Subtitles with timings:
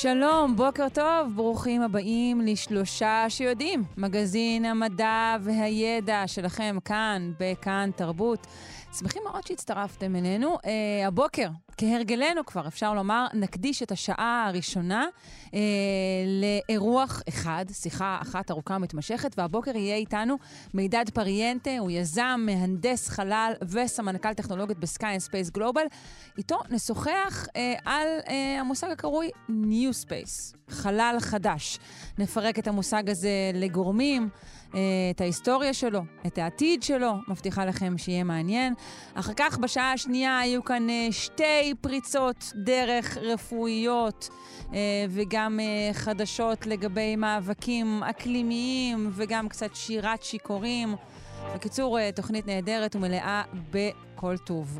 [0.00, 8.46] שלום, בוקר טוב, ברוכים הבאים לשלושה שיודעים, מגזין המדע והידע שלכם כאן, בכאן תרבות.
[8.98, 10.54] שמחים מאוד שהצטרפתם אלינו.
[10.54, 10.66] אה,
[11.06, 15.06] הבוקר, כהרגלנו כבר, אפשר לומר, נקדיש את השעה הראשונה
[15.46, 15.52] אה,
[16.26, 20.36] לאירוח אחד, שיחה אחת ארוכה ומתמשכת, והבוקר יהיה איתנו
[20.74, 25.84] מידד פריאנטה, הוא יזם, מהנדס חלל וסמנכ"ל טכנולוגיות ב Sky Space Global.
[26.38, 27.52] איתו נשוחח אה,
[27.84, 31.78] על אה, המושג הקרוי New Space, חלל חדש.
[32.18, 34.28] נפרק את המושג הזה לגורמים.
[35.10, 38.74] את ההיסטוריה שלו, את העתיד שלו, מבטיחה לכם שיהיה מעניין.
[39.14, 44.28] אחר כך, בשעה השנייה, היו כאן שתי פריצות דרך רפואיות
[45.10, 45.60] וגם
[45.92, 50.94] חדשות לגבי מאבקים אקלימיים וגם קצת שירת שיכורים.
[51.54, 54.78] בקיצור, תוכנית נהדרת ומלאה בכל טוב.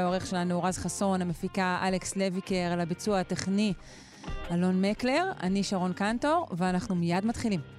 [0.00, 3.72] העורך שלנו רז חסון, המפיקה אלכס לויקר, על הביצוע הטכני
[4.50, 7.77] אלון מקלר, אני שרון קנטור, ואנחנו מיד מתחילים.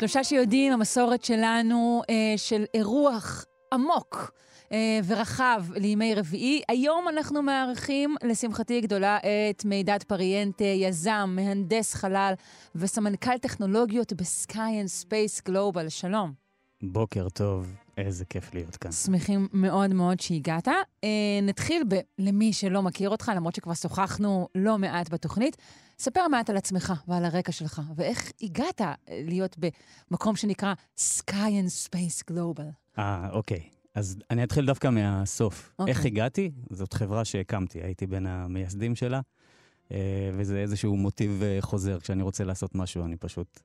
[0.00, 4.32] שלושה שיודעים, המסורת שלנו אה, של אירוח עמוק
[4.72, 6.62] אה, ורחב לימי רביעי.
[6.68, 9.18] היום אנחנו מארחים, לשמחתי הגדולה,
[9.50, 12.34] את מידד פריאנטה, יזם, מהנדס חלל
[12.74, 15.88] וסמנכ"ל טכנולוגיות ב Sky and Space Global.
[15.88, 16.32] שלום.
[16.82, 18.92] בוקר טוב, איזה כיף להיות כאן.
[18.92, 20.68] שמחים מאוד מאוד שהגעת.
[20.68, 21.08] אה,
[21.42, 21.94] נתחיל ב...
[22.18, 25.56] למי שלא מכיר אותך, למרות שכבר שוחחנו לא מעט בתוכנית.
[25.98, 29.56] ספר מעט על עצמך ועל הרקע שלך, ואיך הגעת להיות
[30.10, 32.89] במקום שנקרא Sky and Space Global.
[33.00, 33.60] אה, אוקיי.
[33.94, 35.72] אז אני אתחיל דווקא מהסוף.
[35.78, 35.92] אוקיי.
[35.92, 36.50] איך הגעתי?
[36.70, 39.20] זאת חברה שהקמתי, הייתי בין המייסדים שלה,
[40.36, 42.00] וזה איזשהו מוטיב חוזר.
[42.00, 43.60] כשאני רוצה לעשות משהו, אני פשוט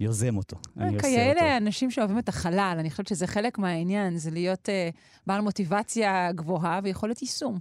[0.00, 1.08] יוזם אותו, אני עושה אותו.
[1.08, 6.32] כאלה אנשים שאוהבים את החלל, אני חושבת שזה חלק מהעניין, זה להיות uh, בעל מוטיבציה
[6.32, 7.58] גבוהה ויכולת יישום.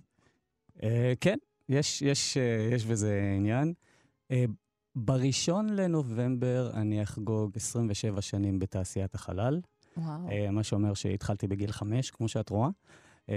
[0.78, 0.82] Uh,
[1.22, 1.38] כן,
[1.70, 3.74] יש, יש, uh, יש בזה עניין.
[4.32, 4.36] Uh,
[4.96, 9.60] בראשון לנובמבר אני אחגוג 27 שנים בתעשיית החלל.
[10.00, 10.30] וואו.
[10.30, 12.70] Uh, מה שאומר שהתחלתי בגיל חמש, כמו שאת רואה.
[13.28, 13.32] Uh,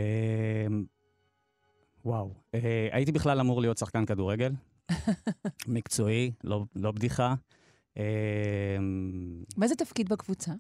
[2.05, 2.35] וואו.
[2.57, 2.59] Uh,
[2.93, 4.53] הייתי בכלל אמור להיות שחקן כדורגל.
[5.67, 7.35] מקצועי, לא, לא בדיחה.
[9.57, 10.53] באיזה תפקיד בקבוצה?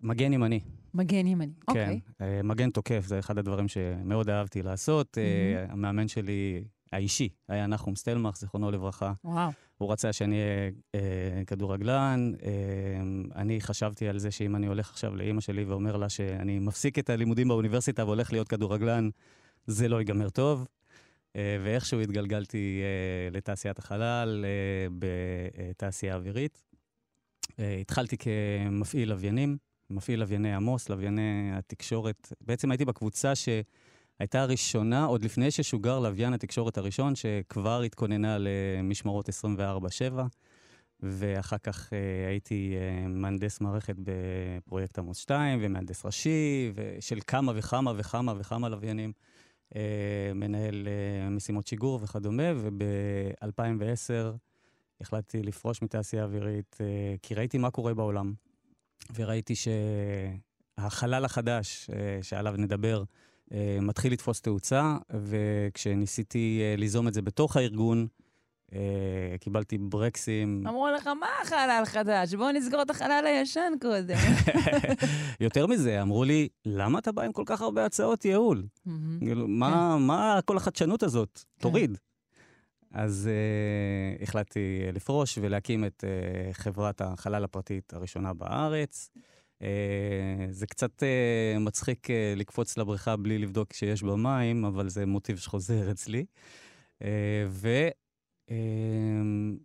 [0.00, 0.60] מגן ימני.
[0.94, 2.00] מגן ימני, אוקיי.
[2.18, 5.18] כן, מגן תוקף, זה אחד הדברים שמאוד אהבתי לעשות.
[5.18, 5.72] Mm-hmm.
[5.72, 9.12] המאמן שלי האישי היה נחום סטלמך, זיכרונו לברכה.
[9.24, 9.50] וואו.
[9.78, 12.32] הוא רצה שאני אהיה אה, כדורגלן.
[12.42, 12.50] אה,
[13.36, 17.10] אני חשבתי על זה שאם אני הולך עכשיו לאימא שלי ואומר לה שאני מפסיק את
[17.10, 19.08] הלימודים באוניברסיטה והולך להיות כדורגלן,
[19.66, 20.66] זה לא ייגמר טוב.
[21.64, 22.82] ואיכשהו התגלגלתי
[23.30, 24.44] לתעשיית החלל,
[24.98, 26.62] בתעשייה אווירית.
[27.58, 29.56] התחלתי כמפעיל לוויינים,
[29.90, 32.32] מפעיל לווייני עמוס, לווייני התקשורת.
[32.40, 33.32] בעצם הייתי בקבוצה
[34.18, 39.32] שהייתה הראשונה, עוד לפני ששוגר לוויין התקשורת הראשון, שכבר התכוננה למשמרות 24-7.
[41.00, 41.92] ואחר כך uh,
[42.28, 49.12] הייתי uh, מהנדס מערכת בפרויקט עמוס 2, ומהנדס ראשי, של כמה וכמה וכמה וכמה לוויינים.
[49.74, 49.76] Uh,
[50.34, 54.36] מנהל uh, משימות שיגור וכדומה, וב-2010
[55.00, 58.34] החלטתי לפרוש מתעשייה אווירית, uh, כי ראיתי מה קורה בעולם,
[59.14, 63.04] וראיתי שהחלל החדש uh, שעליו נדבר
[63.80, 68.06] מתחיל לתפוס תאוצה, וכשניסיתי uh, ליזום את זה בתוך הארגון,
[68.70, 70.66] Uh, קיבלתי ברקסים.
[70.66, 72.34] אמרו לך, מה החלל חדש?
[72.34, 74.16] בואו נסגור את החלל הישן קודם.
[75.40, 78.66] יותר מזה, אמרו לי, למה אתה בא עם כל כך הרבה הצעות ייעול?
[79.18, 81.40] כאילו, מה, מה כל החדשנות הזאת?
[81.60, 81.98] תוריד.
[82.92, 83.28] אז
[84.18, 89.10] uh, החלטתי לפרוש ולהקים את uh, חברת החלל הפרטית הראשונה בארץ.
[89.60, 89.64] Uh,
[90.50, 95.36] זה קצת uh, מצחיק uh, לקפוץ לבריכה בלי לבדוק שיש בה מים, אבל זה מוטיב
[95.38, 96.24] שחוזר אצלי.
[97.02, 97.06] Uh,
[97.48, 97.68] ו...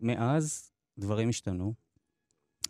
[0.02, 1.74] מאז דברים השתנו.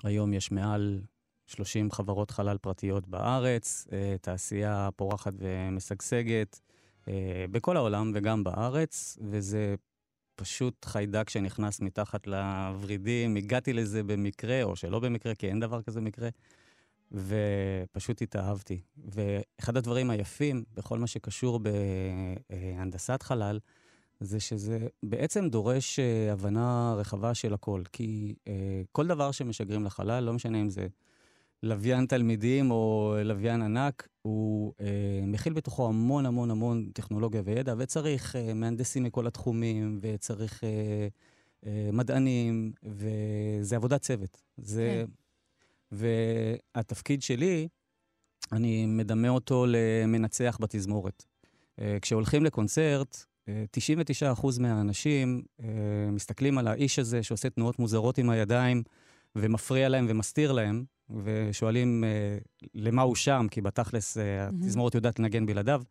[0.03, 1.01] היום יש מעל
[1.47, 3.87] 30 חברות חלל פרטיות בארץ,
[4.21, 6.59] תעשייה פורחת ומשגשגת
[7.51, 9.75] בכל העולם וגם בארץ, וזה
[10.35, 13.35] פשוט חיידק שנכנס מתחת לוורידים.
[13.35, 16.29] הגעתי לזה במקרה, או שלא במקרה, כי אין דבר כזה מקרה.
[17.11, 18.81] ופשוט התאהבתי.
[18.97, 21.59] ואחד הדברים היפים בכל מה שקשור
[22.49, 23.59] בהנדסת חלל,
[24.19, 27.81] זה שזה בעצם דורש uh, הבנה רחבה של הכל.
[27.91, 28.47] כי uh,
[28.91, 30.87] כל דבר שמשגרים לחלל, לא משנה אם זה
[31.63, 34.81] לוויין תלמידים או לוויין ענק, הוא uh,
[35.27, 40.63] מכיל בתוכו המון המון המון טכנולוגיה וידע, וצריך מהנדסים מכל התחומים, וצריך
[41.93, 44.41] מדענים, וזה עבודת צוות.
[44.57, 45.03] זה...
[45.07, 45.20] כן.
[45.91, 47.67] והתפקיד שלי,
[48.51, 51.25] אני מדמה אותו למנצח בתזמורת.
[51.79, 55.63] Uh, כשהולכים לקונצרט, 99% מהאנשים uh,
[56.11, 58.83] מסתכלים על האיש הזה שעושה תנועות מוזרות עם הידיים
[59.35, 60.83] ומפריע להם ומסתיר להם,
[61.23, 62.03] ושואלים
[62.73, 65.81] למה הוא שם, כי בתכלס התזמורת יודעת לנגן בלעדיו.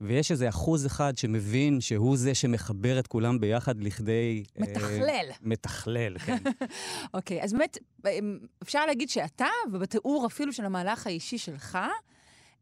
[0.00, 4.44] ויש איזה אחוז אחד שמבין שהוא זה שמחבר את כולם ביחד לכדי...
[4.58, 5.26] מתכלל.
[5.30, 6.36] Uh, מתכלל, כן.
[7.14, 7.78] אוקיי, okay, אז באמת,
[8.62, 11.78] אפשר להגיד שאתה, ובתיאור אפילו של המהלך האישי שלך,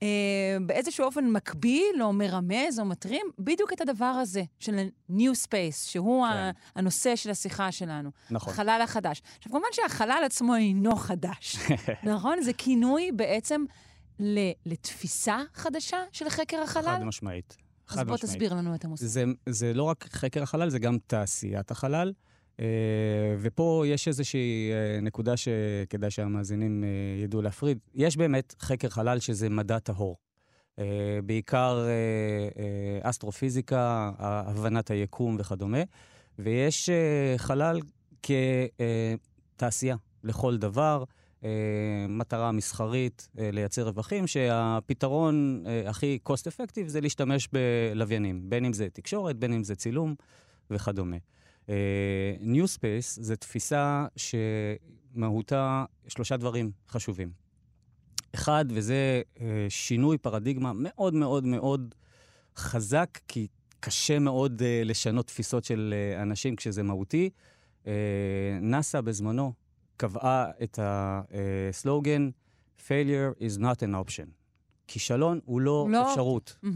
[0.03, 5.91] אה, באיזשהו אופן מקביל או מרמז או מטרים בדיוק את הדבר הזה של ה-new space,
[5.91, 6.51] שהוא כן.
[6.75, 8.11] הנושא של השיחה שלנו.
[8.31, 8.53] נכון.
[8.53, 9.23] החלל החדש.
[9.37, 11.57] עכשיו, כמובן שהחלל עצמו אינו חדש,
[12.13, 12.43] נכון?
[12.43, 13.65] זה כינוי בעצם
[14.67, 16.83] לתפיסה חדשה של חקר החלל?
[16.85, 17.57] חד משמעית.
[17.89, 18.21] אז בוא משמעית.
[18.21, 19.07] תסביר לנו את המושג.
[19.07, 22.13] זה, זה לא רק חקר החלל, זה גם תעשיית החלל.
[22.57, 22.61] Uh,
[23.41, 27.79] ופה יש איזושהי uh, נקודה שכדאי שהמאזינים uh, ידעו להפריד.
[27.95, 30.17] יש באמת חקר חלל שזה מדע טהור.
[31.25, 31.87] בעיקר
[33.03, 35.79] אסטרופיזיקה, הבנת היקום וכדומה,
[36.39, 36.91] ויש
[37.37, 37.81] חלל
[38.23, 41.05] כתעשייה לכל דבר.
[41.41, 41.45] Uh,
[42.09, 48.73] מטרה מסחרית uh, לייצר רווחים, שהפתרון uh, הכי cost effective זה להשתמש בלוויינים, בין אם
[48.73, 50.15] זה תקשורת, בין אם זה צילום
[50.71, 51.17] וכדומה.
[51.67, 51.71] Uh,
[52.41, 57.31] New Space זה תפיסה שמהותה שלושה דברים חשובים.
[58.35, 61.95] אחד, וזה uh, שינוי פרדיגמה מאוד מאוד מאוד
[62.57, 63.47] חזק, כי
[63.81, 67.31] קשה מאוד uh, לשנות תפיסות של uh, אנשים כשזה מהותי.
[67.85, 67.89] Uh,
[68.61, 69.53] נאס"א בזמנו
[69.99, 72.31] קבעה את הסלוגן,
[72.79, 74.27] failure is not an option.
[74.87, 76.11] כישלון הוא לא, לא.
[76.11, 76.57] אפשרות.
[76.65, 76.69] Mm-hmm.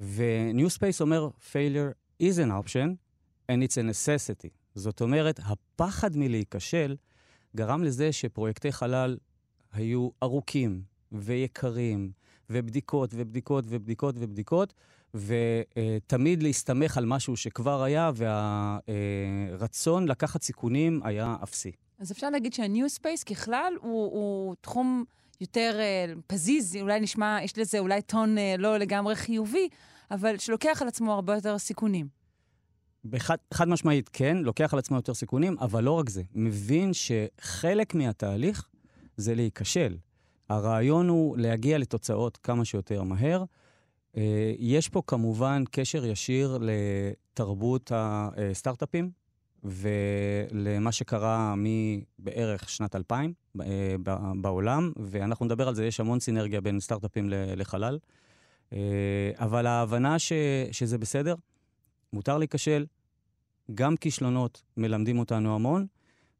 [0.00, 2.88] ו-New Space אומר, failure is an option,
[3.50, 4.48] and it's a necessity.
[4.74, 6.96] זאת אומרת, הפחד מלהיכשל
[7.56, 9.16] גרם לזה שפרויקטי חלל
[9.72, 10.82] היו ארוכים
[11.12, 12.12] ויקרים,
[12.50, 14.74] ובדיקות ובדיקות ובדיקות ובדיקות,
[15.14, 21.72] ותמיד להסתמך על משהו שכבר היה, והרצון לקחת סיכונים היה אפסי.
[22.04, 25.04] אז אפשר להגיד שה-New Space ככלל הוא, הוא תחום
[25.40, 29.68] יותר uh, פזיז, אולי נשמע, יש לזה אולי טון uh, לא לגמרי חיובי,
[30.10, 32.08] אבל שלוקח על עצמו הרבה יותר סיכונים.
[33.04, 36.22] בחד, חד משמעית כן, לוקח על עצמו יותר סיכונים, אבל לא רק זה.
[36.34, 38.68] מבין שחלק מהתהליך
[39.16, 39.96] זה להיכשל.
[40.48, 43.44] הרעיון הוא להגיע לתוצאות כמה שיותר מהר.
[44.16, 49.23] אה, יש פה כמובן קשר ישיר לתרבות הסטארט-אפים
[49.64, 53.96] ולמה שקרה מבערך שנת 2000 אה,
[54.36, 57.98] בעולם, ואנחנו נדבר על זה, יש המון סינרגיה בין סטארט-אפים לחלל.
[58.72, 58.78] אה,
[59.36, 60.32] אבל ההבנה ש,
[60.72, 61.34] שזה בסדר,
[62.12, 62.86] מותר להיכשל,
[63.74, 65.86] גם כישלונות מלמדים אותנו המון,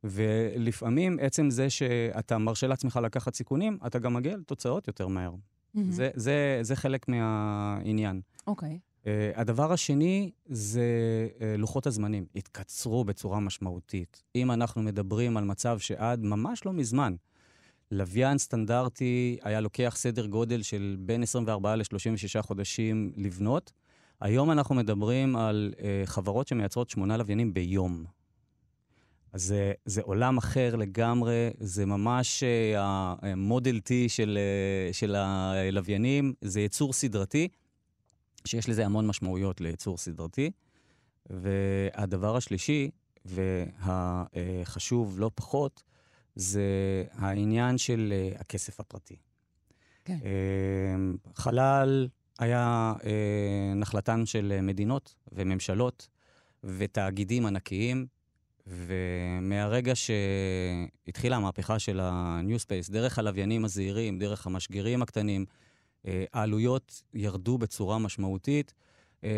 [0.05, 5.33] ולפעמים עצם זה שאתה מרשה לעצמך לקחת סיכונים, אתה גם מגיע לתוצאות יותר מהר.
[5.33, 5.81] Mm-hmm.
[5.89, 8.21] זה, זה, זה חלק מהעניין.
[8.47, 8.79] אוקיי.
[8.83, 8.94] Okay.
[9.05, 10.83] Uh, הדבר השני זה
[11.39, 12.27] uh, לוחות הזמנים.
[12.37, 14.23] התקצרו בצורה משמעותית.
[14.35, 17.15] אם אנחנו מדברים על מצב שעד ממש לא מזמן,
[17.91, 23.73] לוויין סטנדרטי היה לוקח סדר גודל של בין 24 ל-36 חודשים לבנות,
[24.21, 28.05] היום אנחנו מדברים על uh, חברות שמייצרות שמונה לוויינים ביום.
[29.33, 32.43] אז זה, זה עולם אחר לגמרי, זה ממש
[33.23, 34.39] המודל T של,
[34.93, 37.49] של הלוויינים, זה יצור סדרתי,
[38.47, 40.51] שיש לזה המון משמעויות ליצור סדרתי.
[41.31, 42.91] והדבר השלישי,
[43.25, 45.83] והחשוב לא פחות,
[46.35, 49.17] זה העניין של uh, הכסף הפרטי.
[50.05, 50.19] כן.
[50.23, 52.09] Uh, חלל
[52.39, 56.09] היה אה, נחלתן של מדינות וממשלות
[56.65, 58.07] ותאגידים ענקיים,
[58.67, 65.64] ומהרגע שהתחילה המהפכה של ה-New Space, דרך הלוויינים הזעירים, דרך המשגרים הקטנים, אה,
[66.33, 68.75] העלויות ירדו בצורה משמעותית.
[69.25, 69.31] אה,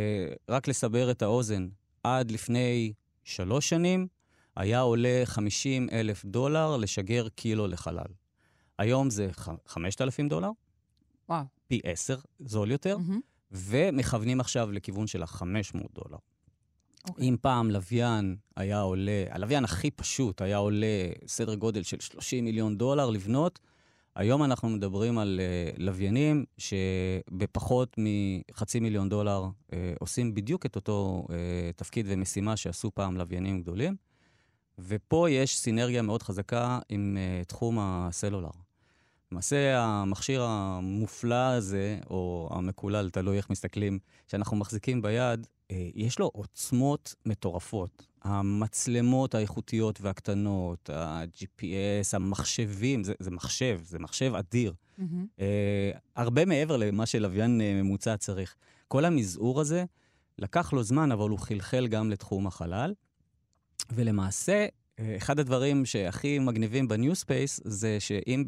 [0.49, 1.68] רק לסבר את האוזן,
[2.02, 2.92] עד לפני
[3.25, 4.06] שלוש שנים
[4.56, 8.06] היה עולה 50 אלף דולר לשגר קילו לחלל.
[8.78, 9.30] היום זה
[9.66, 10.50] 5,000 דולר.
[11.28, 11.44] וואו.
[11.66, 13.20] פי עשר, זול יותר, mm-hmm.
[13.52, 16.16] ומכוונים עכשיו לכיוון של ה-500 דולר.
[16.16, 17.08] Okay.
[17.08, 17.28] אוקיי.
[17.28, 22.78] אם פעם לוויין היה עולה, הלוויין הכי פשוט היה עולה סדר גודל של 30 מיליון
[22.78, 23.58] דולר לבנות,
[24.16, 31.26] היום אנחנו מדברים על uh, לוויינים שבפחות מחצי מיליון דולר uh, עושים בדיוק את אותו
[31.28, 31.32] uh,
[31.76, 33.96] תפקיד ומשימה שעשו פעם לוויינים גדולים,
[34.78, 38.50] ופה יש סינרגיה מאוד חזקה עם uh, תחום הסלולר.
[39.32, 45.46] למעשה, המכשיר המופלא הזה, או המקולל, תלוי איך מסתכלים, שאנחנו מחזיקים ביד,
[45.94, 48.06] יש לו עוצמות מטורפות.
[48.23, 54.73] המצלמות האיכותיות והקטנות, ה-GPS, המחשבים, זה, זה מחשב, זה מחשב אדיר.
[54.99, 55.02] Mm-hmm.
[55.40, 58.54] אה, הרבה מעבר למה שלוויין אה, ממוצע צריך.
[58.88, 59.85] כל המזעור הזה,
[60.38, 62.94] לקח לו זמן, אבל הוא חלחל גם לתחום החלל.
[63.90, 64.66] ולמעשה,
[64.99, 68.44] אה, אחד הדברים שהכי מגניבים ב New Space זה שאם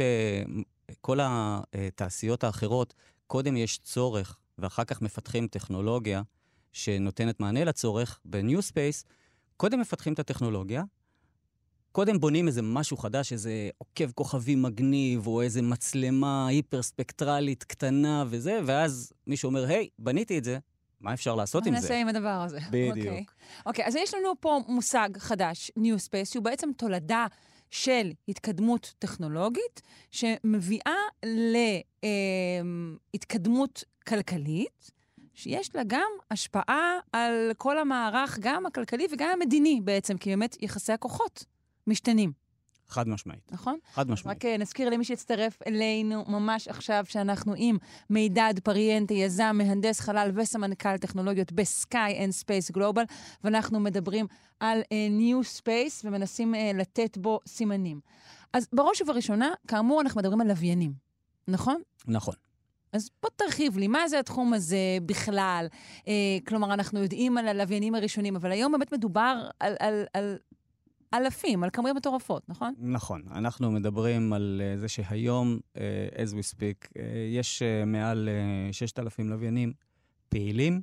[0.91, 2.95] בכל התעשיות האחרות
[3.27, 6.23] קודם יש צורך ואחר כך מפתחים טכנולוגיה
[6.79, 9.05] שנותנת מענה לצורך, ב New Space
[9.57, 10.83] קודם מפתחים את הטכנולוגיה,
[11.93, 18.61] קודם בונים איזה משהו חדש, איזה עוקב כוכבי מגניב, או איזה מצלמה היפר-ספקטרלית קטנה וזה,
[18.67, 20.59] ואז מישהו אומר, היי, בניתי את זה,
[21.01, 21.77] מה אפשר לעשות עם זה?
[21.77, 22.59] מה נעשה עם הדבר הזה?
[22.71, 22.97] בדיוק.
[22.97, 23.87] אוקיי, okay.
[23.87, 27.27] okay, אז יש לנו פה מושג חדש, New Space, שהוא בעצם תולדה
[27.71, 30.97] של התקדמות טכנולוגית, שמביאה
[33.15, 34.91] להתקדמות כלכלית,
[35.39, 40.93] שיש לה גם השפעה על כל המערך, גם הכלכלי וגם המדיני בעצם, כי באמת יחסי
[40.93, 41.45] הכוחות
[41.87, 42.33] משתנים.
[42.89, 43.53] חד משמעית.
[43.53, 43.79] נכון?
[43.95, 44.37] חד משמעית.
[44.39, 47.77] רק אה, נזכיר למי שהצטרף אלינו ממש עכשיו, שאנחנו עם
[48.11, 53.13] מידד פריאנטה, יזם, מהנדס חלל וסמנכ"ל טכנולוגיות ב-Sky and Space Global,
[53.45, 54.27] ואנחנו מדברים
[54.61, 54.85] על uh,
[55.21, 58.01] New Space ומנסים uh, לתת בו סימנים.
[58.53, 60.93] אז בראש ובראשונה, כאמור, אנחנו מדברים על לוויינים,
[61.49, 61.83] נכון?
[62.07, 62.35] נכון.
[62.93, 65.67] אז בוא תרחיב לי, מה זה התחום הזה בכלל?
[66.09, 66.13] אה,
[66.47, 70.37] כלומר, אנחנו יודעים על הלוויינים הראשונים, אבל היום באמת מדובר על, על, על
[71.15, 72.75] אלפים, על כמויות מטורפות, נכון?
[72.79, 73.23] נכון.
[73.31, 75.79] אנחנו מדברים על uh, זה שהיום, uh,
[76.15, 77.01] as we speak, uh,
[77.35, 78.29] יש מעל
[78.71, 79.73] uh, 6,000 לוויינים
[80.29, 80.81] פעילים,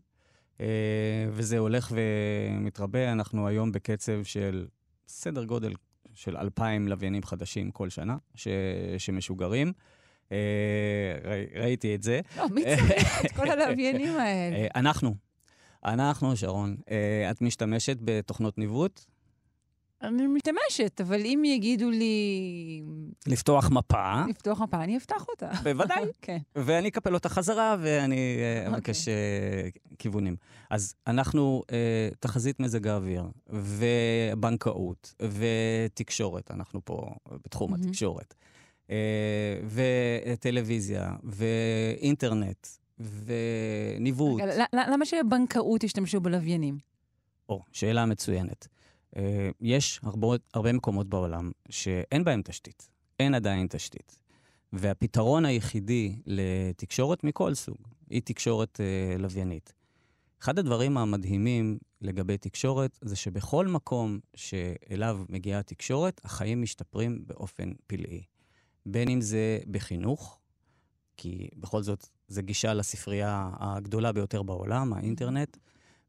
[1.31, 3.11] וזה הולך ומתרבה.
[3.11, 4.67] אנחנו היום בקצב של
[5.07, 5.73] סדר גודל
[6.13, 8.47] של 2,000 לוויינים חדשים כל שנה ש,
[8.97, 9.73] שמשוגרים.
[11.25, 12.19] ראי, ראיתי את זה.
[12.37, 14.67] לא, מי צריך את כל הלוויינים האלה?
[14.75, 15.15] אנחנו.
[15.85, 16.75] אנחנו, שרון.
[16.79, 16.91] Uh,
[17.31, 19.05] את משתמשת בתוכנות ניווט?
[20.01, 22.81] אני משתמשת, אבל אם יגידו לי...
[23.27, 24.25] לפתוח מפה.
[24.29, 25.49] לפתוח מפה, אני אפתח אותה.
[25.63, 26.03] בוודאי.
[26.21, 26.37] כן.
[26.55, 28.75] ואני אקפל אותה חזרה, ואני אוקיי.
[28.75, 29.07] אבקש
[29.99, 30.35] כיוונים.
[30.69, 31.61] אז אנחנו,
[32.19, 37.09] תחזית מזג האוויר, ובנקאות, ותקשורת, אנחנו פה
[37.45, 37.73] בתחום.
[37.73, 38.33] התקשורת,
[39.69, 42.67] וטלוויזיה, ואינטרנט,
[42.99, 44.41] וניווט.
[44.41, 46.77] רגע, למה שבנקאות ישתמשו בלוויינים?
[47.49, 48.67] או, שאלה מצוינת.
[49.15, 49.17] Uh,
[49.61, 52.89] יש הרבה, הרבה מקומות בעולם שאין בהם תשתית.
[53.19, 54.19] אין עדיין תשתית.
[54.73, 57.77] והפתרון היחידי לתקשורת מכל סוג
[58.09, 59.73] היא תקשורת uh, לוויינית.
[60.41, 68.23] אחד הדברים המדהימים לגבי תקשורת זה שבכל מקום שאליו מגיעה התקשורת, החיים משתפרים באופן פלאי.
[68.85, 70.39] בין אם זה בחינוך,
[71.17, 75.57] כי בכל זאת זו גישה לספרייה הגדולה ביותר בעולם, האינטרנט,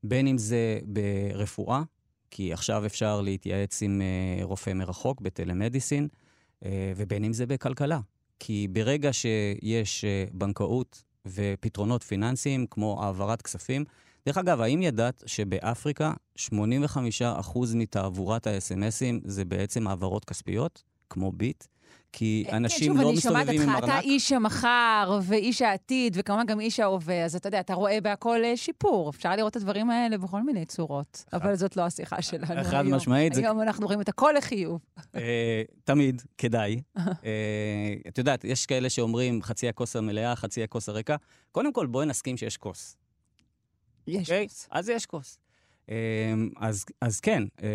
[0.02, 1.82] בין אם זה ברפואה,
[2.30, 6.66] כי עכשיו אפשר להתייעץ עם uh, רופא מרחוק בטלמדיסין, uh,
[6.96, 8.00] ובין אם זה בכלכלה.
[8.38, 13.84] כי ברגע שיש uh, בנקאות ופתרונות פיננסיים, כמו העברת כספים,
[14.26, 16.50] דרך אגב, האם ידעת שבאפריקה 85%
[17.74, 21.64] מתעבורת ה-SMSים זה בעצם העברות כספיות, כמו ביט?
[22.12, 24.00] כי אנשים כן, לא שוב, מסתובבים עם אני שומעת אותך, ארנק.
[24.00, 28.44] אתה איש המחר ואיש העתיד, וכמובן גם איש ההווה, אז אתה יודע, אתה רואה בהכל
[28.44, 29.10] אה, שיפור.
[29.10, 32.94] אפשר לראות את הדברים האלה בכל מיני צורות, אבל זאת לא השיחה שלנו חד היום.
[32.94, 34.80] משמעית, זה- היום אנחנו רואים את הכל לחיוב.
[35.14, 36.80] אה, תמיד, כדאי.
[36.98, 37.12] אה,
[38.08, 41.16] את יודעת, יש כאלה שאומרים חצי הכוס המלאה, חצי הכוס הריקה.
[41.52, 42.96] קודם כל, בואי נסכים שיש כוס.
[44.06, 44.20] יש.
[44.30, 44.46] אוקיי?
[44.70, 45.38] אז יש כוס.
[45.90, 47.68] אה, אז, אז כן, אה,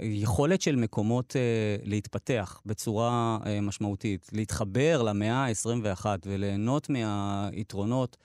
[0.00, 8.16] יכולת של מקומות אה, להתפתח בצורה אה, משמעותית, להתחבר למאה ה-21 וליהנות מהיתרונות.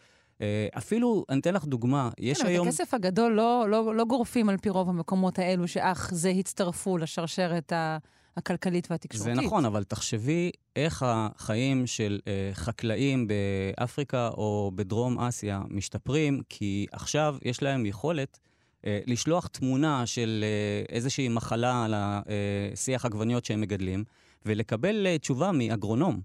[0.77, 2.67] אפילו, אני אתן לך דוגמה, יש כן, אבל היום...
[2.67, 6.97] את הכסף הגדול לא, לא, לא גורפים על פי רוב המקומות האלו, שאך זה הצטרפו
[6.97, 7.97] לשרשרת ה-
[8.37, 9.35] הכלכלית והתקשורתית.
[9.35, 16.85] זה נכון, אבל תחשבי איך החיים של אה, חקלאים באפריקה או בדרום אסיה משתפרים, כי
[16.91, 18.39] עכשיו יש להם יכולת
[18.83, 24.03] לשלוח תמונה של אה, איזושהי מחלה על השיח עגבניות שהם מגדלים,
[24.45, 26.21] ולקבל אה, תשובה מאגרונום,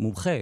[0.00, 0.40] מומחה.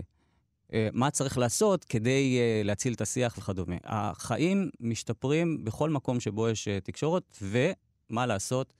[0.73, 3.77] אה, מה צריך לעשות כדי אה, להציל את השיח וכדומה.
[3.85, 8.73] החיים משתפרים בכל מקום שבו יש אה, תקשורת, ומה לעשות,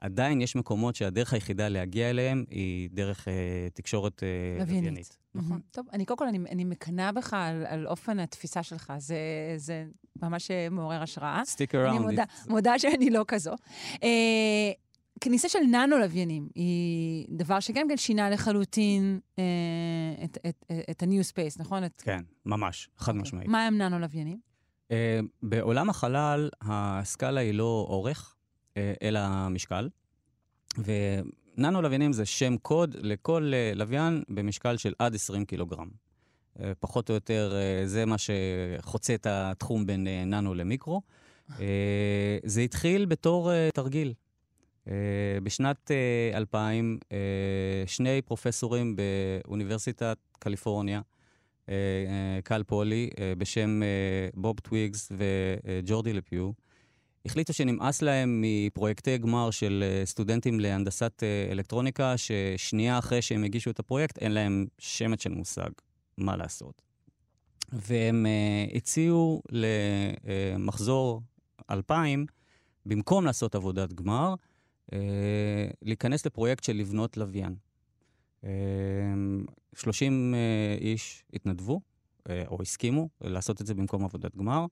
[0.00, 3.32] עדיין יש מקומות שהדרך היחידה להגיע אליהם היא דרך אה,
[3.74, 4.28] תקשורת אה,
[4.60, 5.16] לוויינית.
[5.34, 5.60] נכון.
[5.70, 8.92] טוב, אני קודם כל, אני, אני מקנאה בך על, על אופן התפיסה שלך.
[8.98, 9.18] זה,
[9.56, 9.84] זה
[10.22, 11.42] ממש אה, מעורר השראה.
[11.46, 12.00] stick אני around.
[12.00, 13.52] מודה, It's- מודה שאני לא כזו.
[14.02, 14.08] אה,
[15.20, 19.44] כניסה של ננו-לוויינים היא דבר שגם כן שינה לחלוטין אה,
[20.24, 21.84] את, את, את, את ה-new space, נכון?
[21.84, 23.22] את, כן, ממש, חד אוקיי.
[23.22, 23.48] משמעית.
[23.48, 24.38] מה הם ננו-לוויינים?
[24.90, 28.36] אה, בעולם החלל, הסקאלה היא לא אורך,
[28.76, 29.88] אה, אלא משקל.
[30.78, 35.88] וננו לוויינים זה שם קוד לכל אה, לוויין במשקל של עד 20 קילוגרם.
[36.60, 41.02] אה, פחות או יותר זה מה שחוצה את התחום בין ננו למיקרו.
[42.44, 44.14] זה התחיל בתור תרגיל.
[45.42, 47.18] בשנת אה, 2000, אה,
[47.86, 51.00] שני פרופסורים באוניברסיטת קליפורניה,
[52.44, 53.80] קל פולי, בשם
[54.34, 56.50] בוב טוויגס וג'ורדי פויג,
[57.26, 63.70] החליטו שנמאס להם מפרויקטי גמר של אה, סטודנטים להנדסת אה, אלקטרוניקה, ששנייה אחרי שהם הגישו
[63.70, 65.70] את הפרויקט, אין להם שמץ של מושג
[66.18, 66.82] מה לעשות.
[67.72, 71.22] והם אה, הציעו למחזור
[71.70, 72.26] 2000,
[72.86, 74.34] במקום לעשות עבודת גמר,
[74.92, 74.98] אה,
[75.82, 77.54] להיכנס לפרויקט של לבנות לוויין.
[78.44, 78.50] אה,
[79.74, 81.80] 30 אה, איש התנדבו,
[82.28, 84.66] אה, או הסכימו, לעשות את זה במקום עבודת גמר,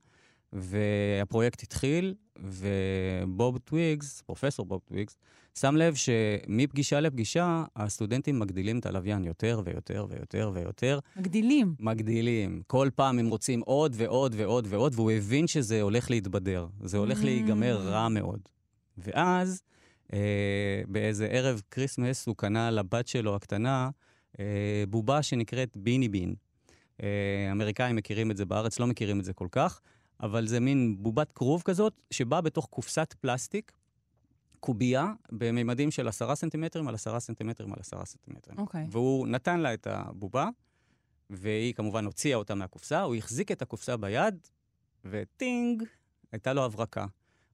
[0.53, 5.17] והפרויקט התחיל, ובוב טוויגס, פרופסור בוב טוויגס,
[5.59, 10.99] שם לב שמפגישה לפגישה, הסטודנטים מגדילים את הלוויין יותר ויותר ויותר ויותר.
[11.15, 11.75] מגדילים.
[11.79, 12.61] מגדילים.
[12.67, 16.67] כל פעם הם רוצים עוד ועוד ועוד ועוד, והוא הבין שזה הולך להתבדר.
[16.83, 18.39] זה הולך להיגמר רע מאוד.
[18.97, 19.61] ואז,
[20.13, 23.89] אה, באיזה ערב כריסמס, הוא קנה לבת שלו הקטנה
[24.39, 26.35] אה, בובה שנקראת Beanie Baby.
[27.03, 29.81] אה, אמריקאים מכירים את זה בארץ, לא מכירים את זה כל כך,
[30.21, 33.71] אבל זה מין בובת כרוב כזאת, שבאה בתוך קופסת פלסטיק,
[34.59, 38.59] קובייה, בממדים של עשרה סנטימטרים על עשרה סנטימטרים על עשרה סנטימטרים.
[38.59, 38.87] אוקיי.
[38.91, 40.49] והוא נתן לה את הבובה,
[41.29, 44.35] והיא כמובן הוציאה אותה מהקופסה, הוא החזיק את הקופסה ביד,
[45.05, 45.83] וטינג,
[46.31, 47.05] הייתה לו הברקה.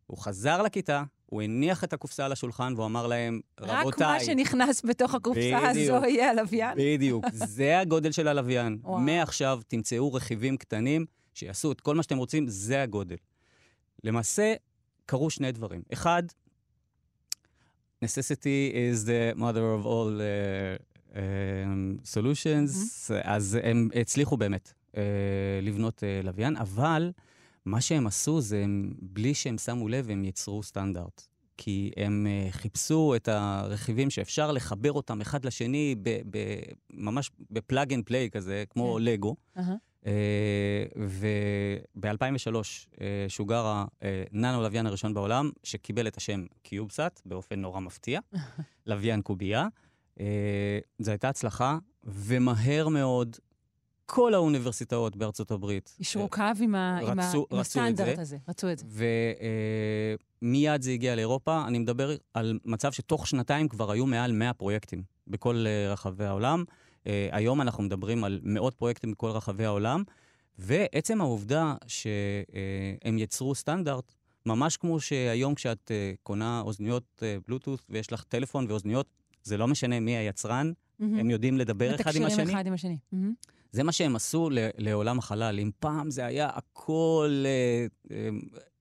[0.07, 4.19] הוא חזר לכיתה, הוא הניח את הקופסה על השולחן, והוא אמר להם, רק רבותיי, מה
[4.19, 5.95] שנכנס בתוך הקופסה בדיוק.
[5.95, 6.77] הזו יהיה הלוויין?
[6.77, 8.79] בדיוק, זה הגודל של הלוויין.
[8.99, 13.15] מעכשיו תמצאו רכיבים קטנים שיעשו את כל מה שאתם רוצים, זה הגודל.
[14.03, 14.53] למעשה,
[15.05, 15.81] קרו שני דברים.
[15.93, 16.23] אחד,
[18.05, 21.17] necessity is the mother of all uh, um,
[22.13, 22.71] solutions,
[23.09, 23.13] mm-hmm.
[23.23, 24.97] אז הם הצליחו באמת uh,
[25.61, 27.11] לבנות אה, לוויין, אבל
[27.65, 31.27] מה שהם עשו זה, הם, בלי שהם שמו לב, הם יצרו סטנדרט.
[31.57, 36.37] כי הם אה, חיפשו את הרכיבים שאפשר לחבר אותם אחד לשני, ב, ב,
[36.93, 39.03] ממש ב plug and play כזה, כמו כן.
[39.03, 39.35] לגו.
[39.57, 39.75] אהה.
[40.95, 42.55] וב-2003
[43.27, 43.83] שוגר
[44.31, 48.19] הננו לוויין הראשון בעולם, שקיבל את השם CubeSat באופן נורא מפתיע,
[48.87, 49.67] לוויין קובייה.
[50.19, 50.25] אה,
[50.99, 53.35] זו הייתה הצלחה, ומהר מאוד
[54.05, 58.21] כל האוניברסיטאות בארצות הברית אישרו קו עם ה- רצו- הסטנדרט זה.
[58.21, 58.85] הזה, רצו את זה.
[60.41, 61.63] ומיד זה הגיע לאירופה.
[61.67, 66.63] אני מדבר על מצב שתוך שנתיים כבר היו מעל 100 פרויקטים בכל אה, רחבי העולם.
[67.07, 70.03] אה, היום אנחנו מדברים על מאות פרויקטים בכל רחבי העולם,
[70.59, 74.13] ועצם העובדה שהם יצרו סטנדרט,
[74.45, 79.07] ממש כמו שהיום כשאת אה, קונה אוזניות אה, בלוטות' ויש לך טלפון ואוזניות,
[79.43, 82.25] זה לא משנה מי היצרן, הם יודעים לדבר אחד עם השני.
[82.25, 82.97] מתקשרים אחד עם השני.
[83.11, 83.33] מהמם.
[83.71, 85.59] זה מה שהם עשו לעולם החלל.
[85.59, 87.43] אם פעם זה היה הכל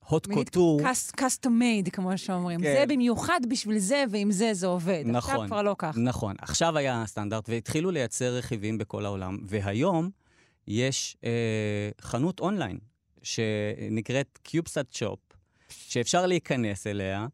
[0.08, 0.80] הוט קוטור,
[1.16, 2.60] custom made, כמו שאומרים.
[2.60, 2.74] כן.
[2.78, 5.04] זה במיוחד בשביל זה, ועם זה זה עובד.
[5.14, 5.46] עכשיו נכון.
[5.46, 5.98] כבר לא כך.
[5.98, 6.34] נכון.
[6.40, 10.10] עכשיו היה הסטנדרט, והתחילו לייצר רכיבים בכל העולם, והיום
[10.68, 11.30] יש אה,
[12.00, 12.78] חנות אונליין
[13.22, 15.18] שנקראת קיובסאט שופ,
[15.68, 17.26] שאפשר להיכנס אליה.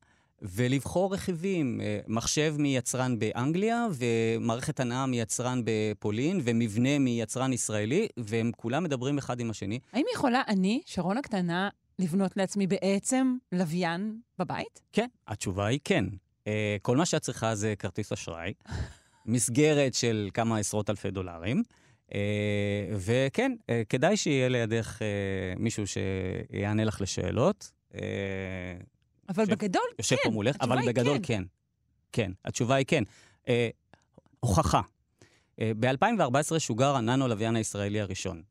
[0.43, 8.85] ולבחור רכיבים, אה, מחשב מיצרן באנגליה, ומערכת הנעה מיצרן בפולין, ומבנה מיצרן ישראלי, והם כולם
[8.85, 9.79] מדברים אחד עם השני.
[9.93, 11.69] האם יכולה אני, שרון הקטנה,
[12.01, 14.81] לבנות לעצמי בעצם לוויין בבית?
[14.93, 16.05] כן, התשובה היא כן.
[16.45, 16.47] Uh,
[16.83, 18.53] כל מה שאת צריכה זה כרטיס אשראי,
[19.27, 21.63] מסגרת של כמה עשרות אלפי דולרים,
[22.09, 22.13] uh,
[22.97, 25.03] וכן, uh, כדאי שיהיה לידך uh,
[25.61, 27.73] מישהו שיענה לך לשאלות.
[27.93, 27.97] Uh,
[29.29, 30.23] אבל יושב- בגדול, יושב כן.
[30.25, 31.23] פה מולך, התשובה אבל היא בגדול כן.
[31.23, 31.43] כן.
[32.13, 33.03] כן, התשובה היא כן.
[33.45, 33.49] Uh,
[34.41, 34.81] הוכחה.
[34.81, 38.43] Uh, ב-2014 שוגר הננו לוויין הישראלי הראשון.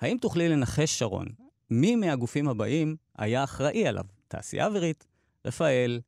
[0.00, 1.26] האם תוכלי לנחש, שרון,
[1.70, 4.04] מי מהגופים הבאים היה אחראי עליו?
[4.28, 5.06] תעשייה אווירית,
[5.44, 6.00] רפאל,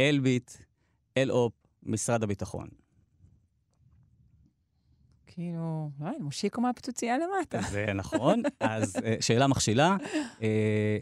[0.00, 0.50] אלביט,
[1.16, 2.68] אלאופ, משרד הביטחון.
[5.26, 7.60] כאילו, לא מושיקו מהפיצוצייה למטה.
[7.70, 8.42] זה נכון.
[8.60, 9.96] אז אה, שאלה מכשילה,
[10.42, 10.98] אה,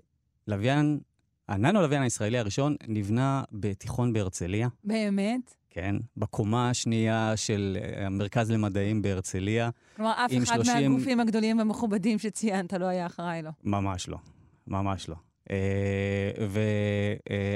[0.47, 1.01] לוויין
[1.49, 5.55] הננו-לוויין הישראלי הראשון נבנה בתיכון בהרצליה, באמת?
[5.81, 9.71] כן, בקומה השנייה של אה, המרכז למדעים בהרצליה.
[9.97, 13.51] כלומר, אף אחד 30 מהגופים הגדולים והמכובדים שציינת לא היה אחראי לו.
[13.65, 14.19] ממש לא,
[14.67, 15.15] ממש לא.
[15.51, 16.31] אה,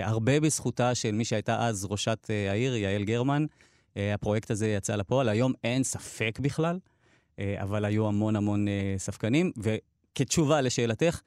[0.04, 3.46] והרבה בזכותה של מי שהייתה אז ראשת אה, העיר, יעל גרמן,
[3.96, 5.28] אה, הפרויקט הזה יצא לפועל.
[5.28, 6.78] היום אין ספק בכלל,
[7.38, 9.52] אה, אבל היו המון המון אה, ספקנים.
[9.56, 11.20] וכתשובה לשאלתך,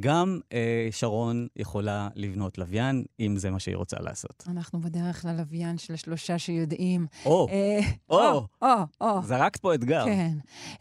[0.00, 4.44] גם אה, שרון יכולה לבנות לוויין, אם זה מה שהיא רוצה לעשות.
[4.48, 7.06] אנחנו בדרך ללוויין של השלושה שיודעים.
[7.26, 8.46] או, אה, או.
[8.62, 8.68] או,
[9.00, 9.22] או.
[9.22, 10.04] זרקת פה אתגר.
[10.04, 10.32] כן.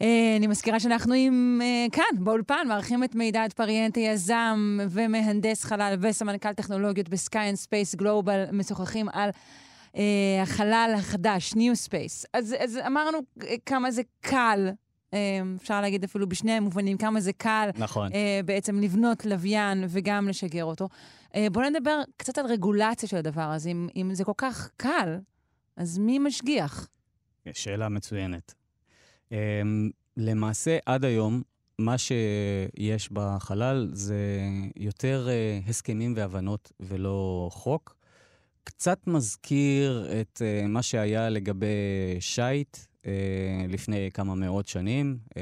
[0.02, 5.95] אה, אני מזכירה שאנחנו עם, אה, כאן, באולפן, מארחים את מידד פריאנטה, יזם ומהנדס חלל
[6.02, 9.30] וסמנכ"ל טכנולוגיות ב Sky and Space Global, משוחחים על
[9.95, 12.26] אה, החלל החדש, New Space.
[12.34, 14.69] אז, אז אמרנו אה, כמה זה קל,
[15.56, 18.13] אפשר להגיד אפילו בשני המובנים, כמה זה קל נכון.
[18.13, 20.89] אה, בעצם לבנות לוויין וגם לשגר אותו.
[21.36, 23.69] אה, בואו נדבר קצת על רגולציה של הדבר הזה.
[23.69, 25.17] אם, אם זה כל כך קל,
[25.78, 26.88] אז מי משגיח?
[27.54, 28.54] שאלה מצוינת.
[29.30, 29.34] Um,
[30.17, 31.41] למעשה, עד היום,
[31.80, 34.17] מה שיש בחלל זה
[34.76, 37.95] יותר uh, הסכמים והבנות ולא חוק.
[38.63, 41.67] קצת מזכיר את מה שהיה לגבי
[42.19, 42.78] שיט
[43.69, 45.33] לפני כמה מאות שנים, uh,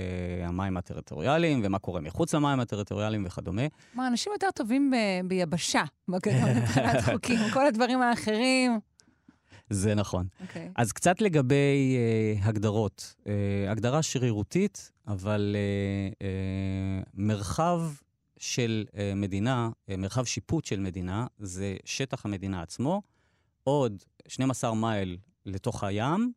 [0.43, 3.61] המים הטריטוריאליים ומה קורה מחוץ למים הטריטוריאליים וכדומה.
[3.93, 7.39] כלומר, אנשים יותר טובים ב- ביבשה, בגדול, מבחינת חוקים.
[7.53, 8.79] כל הדברים האחרים.
[9.69, 10.27] זה נכון.
[10.41, 10.71] אוקיי.
[10.75, 13.15] אז קצת לגבי אה, הגדרות.
[13.27, 17.81] אה, הגדרה שרירותית, אבל אה, אה, מרחב
[18.37, 23.01] של אה, מדינה, אה, מרחב שיפוט של מדינה, זה שטח המדינה עצמו,
[23.63, 26.31] עוד 12 מייל לתוך הים,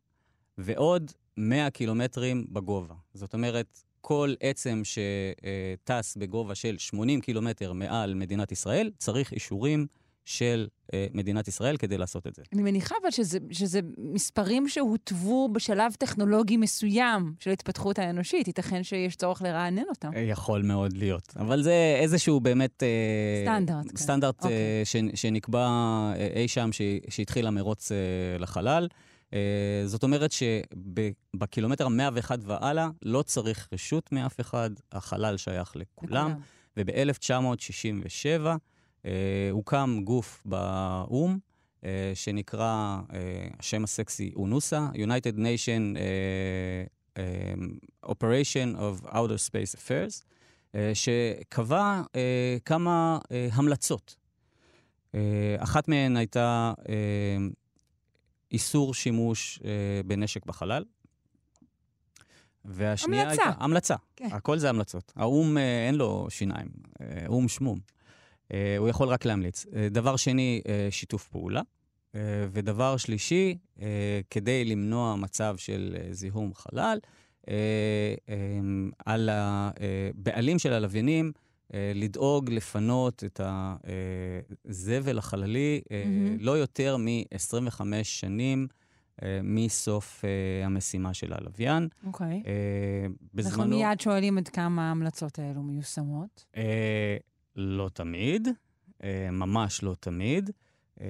[0.57, 2.93] ועוד 100 קילומטרים בגובה.
[3.13, 9.87] זאת אומרת, כל עצם שטס בגובה של 80 קילומטר מעל מדינת ישראל, צריך אישורים
[10.25, 12.41] של אה, מדינת ישראל כדי לעשות את זה.
[12.53, 18.47] אני מניחה אבל שזה, שזה מספרים שהוטבו בשלב טכנולוגי מסוים של ההתפתחות האנושית.
[18.47, 20.11] ייתכן שיש צורך לרענן אותם.
[20.15, 21.33] אה, יכול מאוד להיות.
[21.39, 22.83] אבל זה איזשהו באמת...
[22.83, 22.87] אה,
[23.45, 23.97] סטנדרט, כן.
[23.97, 24.51] סטנדרט אוקיי.
[24.57, 25.67] אה, ש- שנקבע
[26.15, 27.97] אה, אי שם ש- שהתחיל המרוץ אה,
[28.39, 28.87] לחלל.
[29.33, 29.39] אה,
[29.85, 36.33] זאת אומרת שבקילומטר ה-101 והלאה לא צריך רשות מאף אחד, החלל שייך לכולם.
[36.77, 38.47] וב-1967
[39.05, 39.11] אה,
[39.51, 41.37] הוקם גוף באו"ם,
[41.85, 46.83] אה, שנקרא, אה, השם הסקסי אונוסה, United Nation אה,
[47.17, 47.53] אה,
[48.11, 50.23] Operation of Outer Space Affairs,
[50.75, 54.15] אה, שקבע אה, כמה אה, המלצות.
[55.15, 57.37] אה, אחת מהן הייתה אה,
[58.53, 59.69] איסור שימוש אה,
[60.05, 60.83] בנשק בחלל.
[62.65, 63.43] והשנייה המלצה.
[63.43, 63.63] הייתה...
[63.63, 63.95] המלצה.
[64.15, 64.27] כן.
[64.31, 65.13] הכל זה המלצות.
[65.15, 66.67] האו"ם אה, אין לו שיניים,
[67.01, 67.79] אה, או"ם שמום.
[68.53, 69.65] אה, הוא יכול רק להמליץ.
[69.75, 71.61] אה, דבר שני, אה, שיתוף פעולה.
[72.15, 76.99] אה, ודבר שלישי, אה, כדי למנוע מצב של אה, זיהום חלל,
[77.49, 77.53] אה,
[78.29, 78.35] אה,
[79.05, 81.52] על הבעלים של הלוויינים אה,
[81.95, 83.41] לדאוג לפנות את
[84.65, 86.37] הזבל החללי אה, מהמם.
[86.39, 88.67] לא יותר מ-25 שנים
[89.23, 91.87] אה, מסוף אה, המשימה של הלוויין.
[92.07, 92.27] אוקיי.
[92.27, 93.77] אה, אנחנו בזמנו...
[93.77, 96.45] מיד שואלים עד כמה ההמלצות האלו מיושמות.
[96.57, 97.17] אה,
[97.55, 98.47] לא תמיד,
[99.03, 100.49] אה, ממש לא תמיד,
[101.01, 101.05] אה,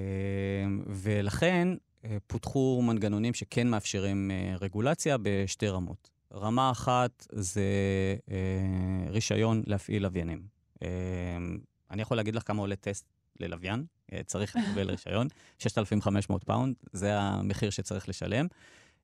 [0.88, 1.68] ולכן
[2.06, 6.10] אה, פותחו מנגנונים שכן מאפשרים אה, רגולציה בשתי רמות.
[6.34, 7.64] רמה אחת זה
[8.32, 10.53] אה, רישיון להפעיל לוויינים.
[10.84, 10.90] אה,
[11.92, 13.06] אני יכול להגיד לך כמה עולה טסט
[13.40, 15.28] ללוויין, אה, צריך לקבל רישיון,
[15.60, 18.48] 6,500 פאונד, זה המחיר שצריך לשלם.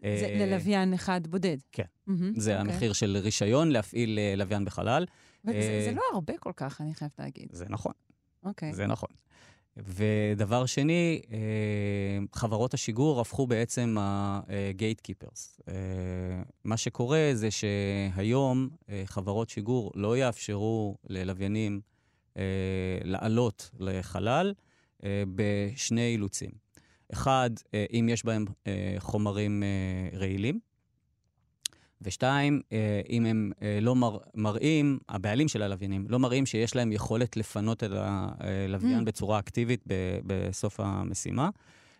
[0.02, 1.58] זה אה, ללוויין אחד בודד.
[1.72, 1.84] כן.
[2.36, 2.74] זה אוקיי.
[2.74, 5.06] המחיר של רישיון להפעיל אה, לוויין בחלל.
[5.44, 7.50] זה לא הרבה כל כך, אני חייבת להגיד.
[7.52, 7.94] זה נכון.
[8.44, 8.74] אוקיי.
[8.74, 9.10] זה נכון.
[9.78, 11.38] ודבר שני, אה,
[12.34, 15.62] חברות השיגור הפכו בעצם ה-gate keepers.
[15.68, 15.74] אה,
[16.64, 21.82] מה שקורה זה שהיום אה, חברות שיגור לא יאפשרו ללוויינים
[23.04, 24.54] לעלות לחלל
[25.36, 26.50] בשני אילוצים.
[27.14, 27.50] אחד,
[27.94, 28.46] אם יש בהם
[29.00, 29.64] חומרים
[30.14, 30.60] רעילים,
[32.02, 32.78] ושתיים, אה,
[33.10, 37.84] אם הם אה, לא מר, מראים, הבעלים של הלוויינים, לא מראים שיש להם יכולת לפנות
[37.84, 39.06] את הלוויין Mm.
[39.06, 39.94] בצורה אקטיבית ב-
[40.28, 41.50] בסוף המשימה.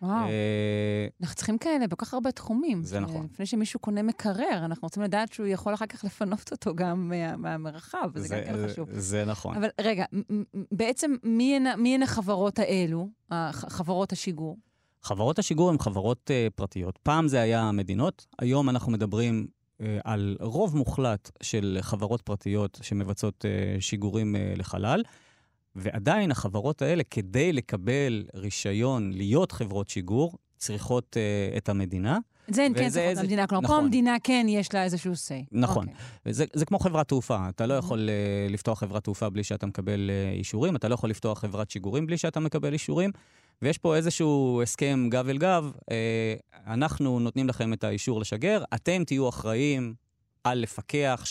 [0.02, 0.12] וואו.
[0.28, 2.82] אה, אנחנו צריכים כאלה בכל כך הרבה תחומים.
[2.82, 3.26] זה נכון.
[3.32, 7.36] לפני שמישהו קונה מקרר, אנחנו רוצים לדעת שהוא יכול אחר כך לפנות אותו גם מה-
[7.36, 8.88] מהמרחב, וזה גם כן חשוב.
[8.92, 9.56] זה נכון.
[9.56, 10.04] אבל רגע,
[10.72, 11.56] בעצם מי
[11.94, 13.08] הן, החברות האלו,
[13.52, 14.56] חברות השיגור?
[15.02, 16.98] חברות השיגור הן חברות uh, פרטיות.
[17.02, 19.46] פעם זה היה המדינות, היום אנחנו מדברים
[20.04, 25.02] על רוב מוחלט של חברות פרטיות שמבצעות uh, שיגורים uh, לחלל.
[25.76, 31.16] ועדיין החברות האלה, כדי לקבל רישיון להיות חברות שיגור, צריכות
[31.56, 32.18] את המדינה.
[32.50, 33.46] את זה הן כן צריכות זה- למדינה.
[33.46, 33.84] כלומר, פה נכון.
[33.84, 35.44] המדינה כן יש לה איזשהו say.
[35.52, 35.86] נכון.
[35.88, 36.32] אוקיי.
[36.32, 37.78] זה, זה כמו חברת תעופה, אתה לא Mhm.
[37.78, 41.70] יכול uh, לפתוח חברת תעופה בלי שאתה מקבל uh, אישורים, אתה לא יכול לפתוח חברת
[41.70, 43.10] שיגורים בלי שאתה מקבל אישורים,
[43.62, 45.84] ויש פה איזשהו הסכם גב אל גב, uh,
[46.66, 49.94] אנחנו נותנים לכם את האישור לשגר, אתם תהיו אחראים
[50.44, 51.24] על לפקח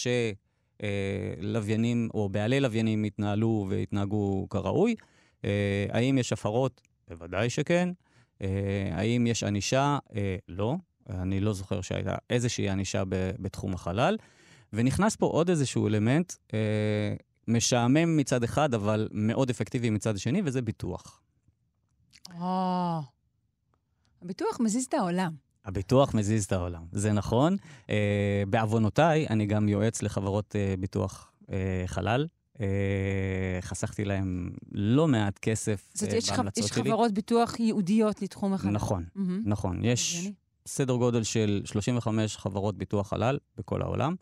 [1.39, 4.95] שלוויינים או בעלי לוויינים יתנהלו ויתנהגו כראוי.
[5.41, 5.45] Uh,
[5.89, 6.81] האם יש הפרות?
[7.07, 7.89] בוודאי שכן.
[8.91, 9.97] האם יש ענישה?
[10.47, 10.75] לא.
[11.09, 13.03] אני לא זוכר שהייתה איזושהי ענישה
[13.39, 14.17] בתחום החלל.
[14.73, 16.59] ונכנס פה עוד איזשהו אלמנט, אה,
[17.47, 21.21] משעמם מצד אחד, אבל מאוד אפקטיבי מצד שני, וזה ביטוח.
[22.41, 22.99] או,
[24.21, 25.32] הביטוח מזיז את העולם.
[25.65, 27.55] הביטוח מזיז את העולם, זה נכון.
[27.89, 32.27] אה, בעוונותיי, אני גם יועץ לחברות אה, ביטוח אה, חלל.
[32.62, 32.65] אה,
[33.62, 36.36] חסכתי להם לא מעט כסף אה, יש, ח...
[36.38, 36.84] בהמלצות יש שלי.
[36.84, 38.71] חברות ביטוח ייעודיות לתחום החלל.
[38.71, 39.41] נכון, מהמם.
[39.45, 39.86] נכון.
[39.86, 40.29] יש.
[40.67, 44.15] סדר גודל של 35 חברות ביטוח חלל בכל העולם,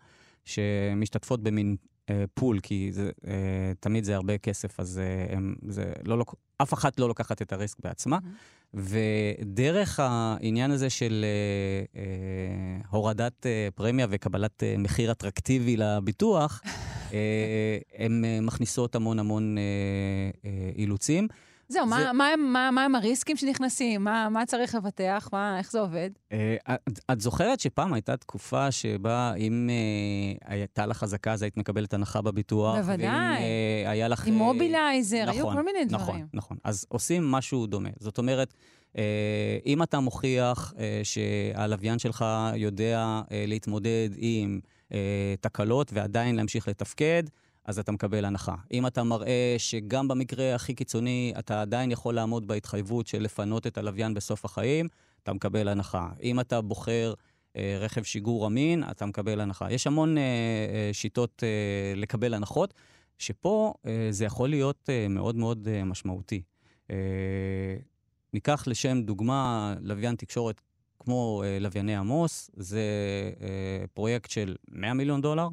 [0.45, 1.75] שמשתתפות במין
[2.09, 6.25] אה, פול, כי זה, אה, תמיד זה הרבה כסף, אז אה, הם, זה לא,
[6.61, 8.17] אף אחת לא לוקחת את הריסק בעצמה.
[8.73, 16.61] ודרך העניין הזה של אה, אה, הורדת אה, פרמיה וקבלת אה, מחיר אטרקטיבי לביטוח,
[17.13, 19.63] אה, הן אה, מכניסות המון המון אה,
[20.45, 21.27] אה, אילוצים.
[21.69, 24.03] זהו, זה- מה, מה, מה, מה הם הריסקים שנכנסים?
[24.03, 25.29] מה, מה צריך לבטח?
[25.33, 26.09] מה, איך זה עובד?
[26.31, 31.57] אה, את- את זוכרת שפעם הייתה תקופה שבה אם אה, הייתה לך חזקה, אז היית
[31.57, 32.75] מקבלת הנחה בביטוח?
[32.75, 33.05] בוודאי.
[33.07, 33.13] ואם
[33.85, 34.27] אה, היה לך...
[34.27, 36.03] עם אה, מובילייזר, היו נכון, כל מיני דברים.
[36.05, 36.57] נכון, נכון.
[36.63, 37.89] אז עושים משהו דומה.
[37.99, 38.53] זאת אומרת,
[38.97, 39.03] אה,
[39.65, 42.25] אם אתה מוכיח אה, שהלוויין שלך
[42.55, 44.59] יודע אה, להתמודד עם
[44.93, 44.97] אה,
[45.41, 47.23] תקלות ועדיין להמשיך לתפקד,
[47.67, 48.55] אז אתה מקבל הנחה.
[48.71, 53.77] אם אתה מראה שגם במקרה הכי קיצוני אתה עדיין יכול לעמוד בהתחייבות של לפנות את
[53.77, 54.87] הלוויין בסוף החיים,
[55.23, 56.09] אתה מקבל הנחה.
[56.23, 57.13] אם אתה בוחר
[57.55, 59.71] אה, רכב שיגור אמין, אתה מקבל הנחה.
[59.71, 62.73] יש המון אה, אה, שיטות אה, לקבל הנחות,
[63.17, 66.41] שפה אה, זה יכול להיות אה, מאוד מאוד אה, משמעותי.
[66.91, 66.95] אה,
[68.33, 70.61] ניקח לשם דוגמה לוויין תקשורת
[70.99, 72.81] כמו אה, לווייני עמוס, זה
[73.41, 75.47] אה, פרויקט של 100 מיליון דולר.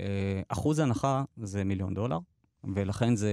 [0.00, 2.18] אה, אחוז הנחה זה מיליון דולר,
[2.74, 3.32] ולכן זה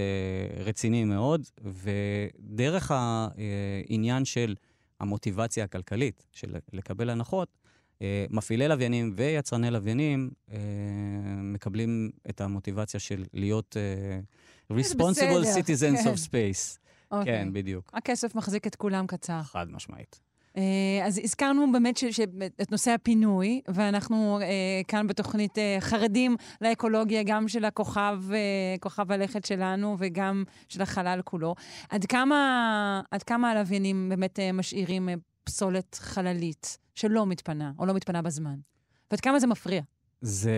[0.66, 4.56] רציני מאוד, ודרך העניין של
[5.00, 7.58] המוטיבציה הכלכלית של לקבל הנחות,
[8.02, 10.58] אה, מפעילי לוויינים ויצרני לוויינים אה,
[11.42, 13.78] מקבלים את המוטיבציה של להיות
[14.74, 16.14] responsible citizens כן.
[16.14, 16.78] of space.
[17.12, 17.26] אוקיי.
[17.26, 17.92] כן, בדיוק.
[17.94, 19.42] הכסף מחזיק את כולם קצר.
[19.44, 20.27] חד משמעית.
[20.58, 22.20] אה, אז הזכרנו באמת ש, ש,
[22.62, 28.22] את נושא הפינוי, ואנחנו אה, כאן בתוכנית אה, חרדים לאקולוגיה, גם של הכוכב,
[28.80, 31.56] כוכב הלכת שלנו וגם של החלל כולו.
[31.90, 35.10] עד כמה, עד כמה הלוויינים באמת משאירים
[35.44, 38.56] פסולת חללית שלא מתפנה, או לא מתפנה בזמן?
[39.12, 39.82] ועד כמה זה מפריע?
[40.22, 40.56] זה,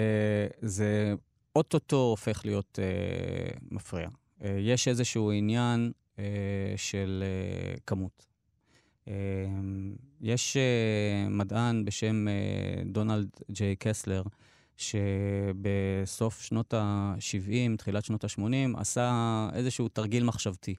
[0.61, 1.13] זה
[1.55, 4.09] אוטוטו הופך להיות אה, מפריע.
[4.43, 6.23] אה, יש איזשהו עניין אה,
[6.75, 8.28] של אה, כמות.
[9.07, 9.13] אה,
[10.21, 14.23] יש אה, מדען בשם אה, דונלד ג'יי קסלר,
[14.77, 20.75] שבסוף שנות ה-70, תחילת שנות ה-80, עשה איזשהו תרגיל מחשבתי.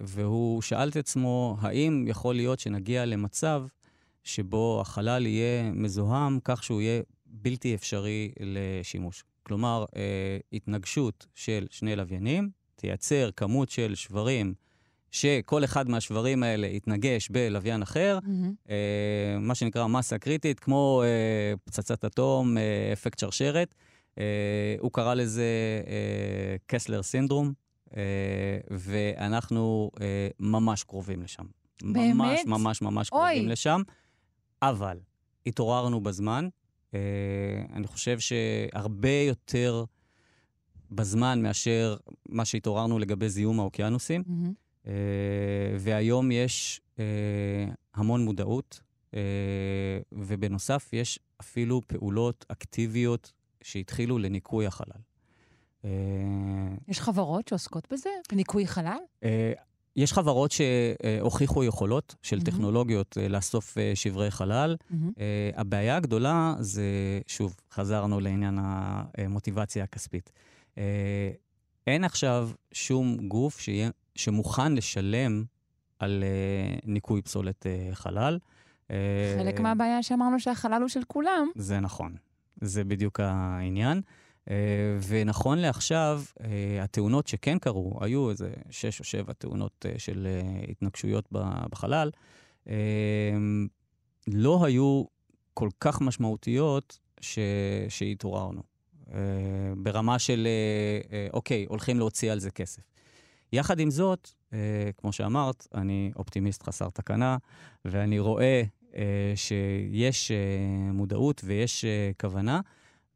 [0.00, 3.66] והוא שאל את עצמו, האם יכול להיות שנגיע למצב
[4.24, 9.24] שבו החלל יהיה מזוהם כך שהוא יהיה בלתי אפשרי לשימוש.
[9.42, 9.84] כלומר,
[10.52, 14.54] התנגשות של שני לוויינים תייצר כמות של שברים,
[15.10, 18.18] שכל אחד מהשברים האלה יתנגש בלוויין אחר,
[18.70, 23.74] אה, מה שנקרא מסה קריטית, כמו אה, פצצת אטום, אה, אפקט שרשרת.
[24.18, 24.24] אה,
[24.80, 25.44] הוא קרא לזה
[25.86, 27.52] אה, קסלר סינדרום,
[27.96, 28.02] אה,
[28.70, 31.44] ואנחנו אה, ממש קרובים לשם.
[31.82, 32.14] באמת?
[32.14, 33.20] ממש ממש ממש אוי.
[33.20, 33.82] קרובים לשם.
[34.62, 34.98] אבל
[35.46, 36.48] התעוררנו בזמן.
[36.94, 37.00] אה,
[37.72, 39.84] אני חושב שהרבה יותר
[40.90, 41.96] בזמן מאשר
[42.28, 44.22] מה שהתעוררנו לגבי זיהום האוקיינוסים.
[44.26, 44.52] מהמם.
[44.86, 44.92] אה,
[45.78, 47.04] והיום יש אה,
[47.94, 48.80] המון מודעות,
[49.14, 49.20] אה,
[50.12, 55.00] ובנוסף יש אפילו פעולות אקטיביות שהתחילו לניקוי החלל.
[56.88, 58.10] יש חברות שעוסקות בזה?
[58.32, 58.98] בניקוי חלל?
[59.96, 62.46] יש חברות שהוכיחו יכולות של מהמם.
[62.50, 64.76] טכנולוגיות לאסוף שברי חלל.
[64.92, 66.84] אה, הבעיה הגדולה זה,
[67.26, 70.30] שוב, חזרנו לעניין המוטיבציה הכספית.
[71.86, 75.44] אין עכשיו שום גוף שיהיה, שמוכן לשלם
[75.98, 78.38] על אה, ניקוי פסולת אה, חלל.
[78.90, 81.48] אה, חלק מהבעיה שאמרנו שהחלל הוא של כולם.
[81.54, 82.14] זה נכון,
[82.60, 84.00] זה בדיוק העניין.
[84.50, 90.26] אה, ונכון לעכשיו, אה, התאונות שכן קרו, היו איזה שש או שבע תאונות אה, של
[90.30, 91.28] אה, התנגשויות
[91.70, 92.10] בחלל,
[92.68, 92.74] אה,
[94.26, 95.04] לא היו
[95.54, 97.38] כל כך משמעותיות ש...
[97.88, 98.62] שהתעוררנו.
[99.12, 99.18] אה,
[99.76, 102.82] ברמה של, אה, אה, אוקיי, הולכים להוציא על זה כסף.
[103.52, 107.36] יחד עם זאת, אה, כמו שאמרת, אני אופטימיסט חסר תקנה,
[107.84, 108.62] ואני רואה
[108.94, 112.60] אה, שיש אה, מודעות ויש אה, כוונה,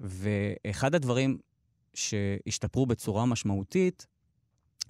[0.01, 1.39] ואחד הדברים
[1.95, 4.07] שהשתפרו בצורה משמעותית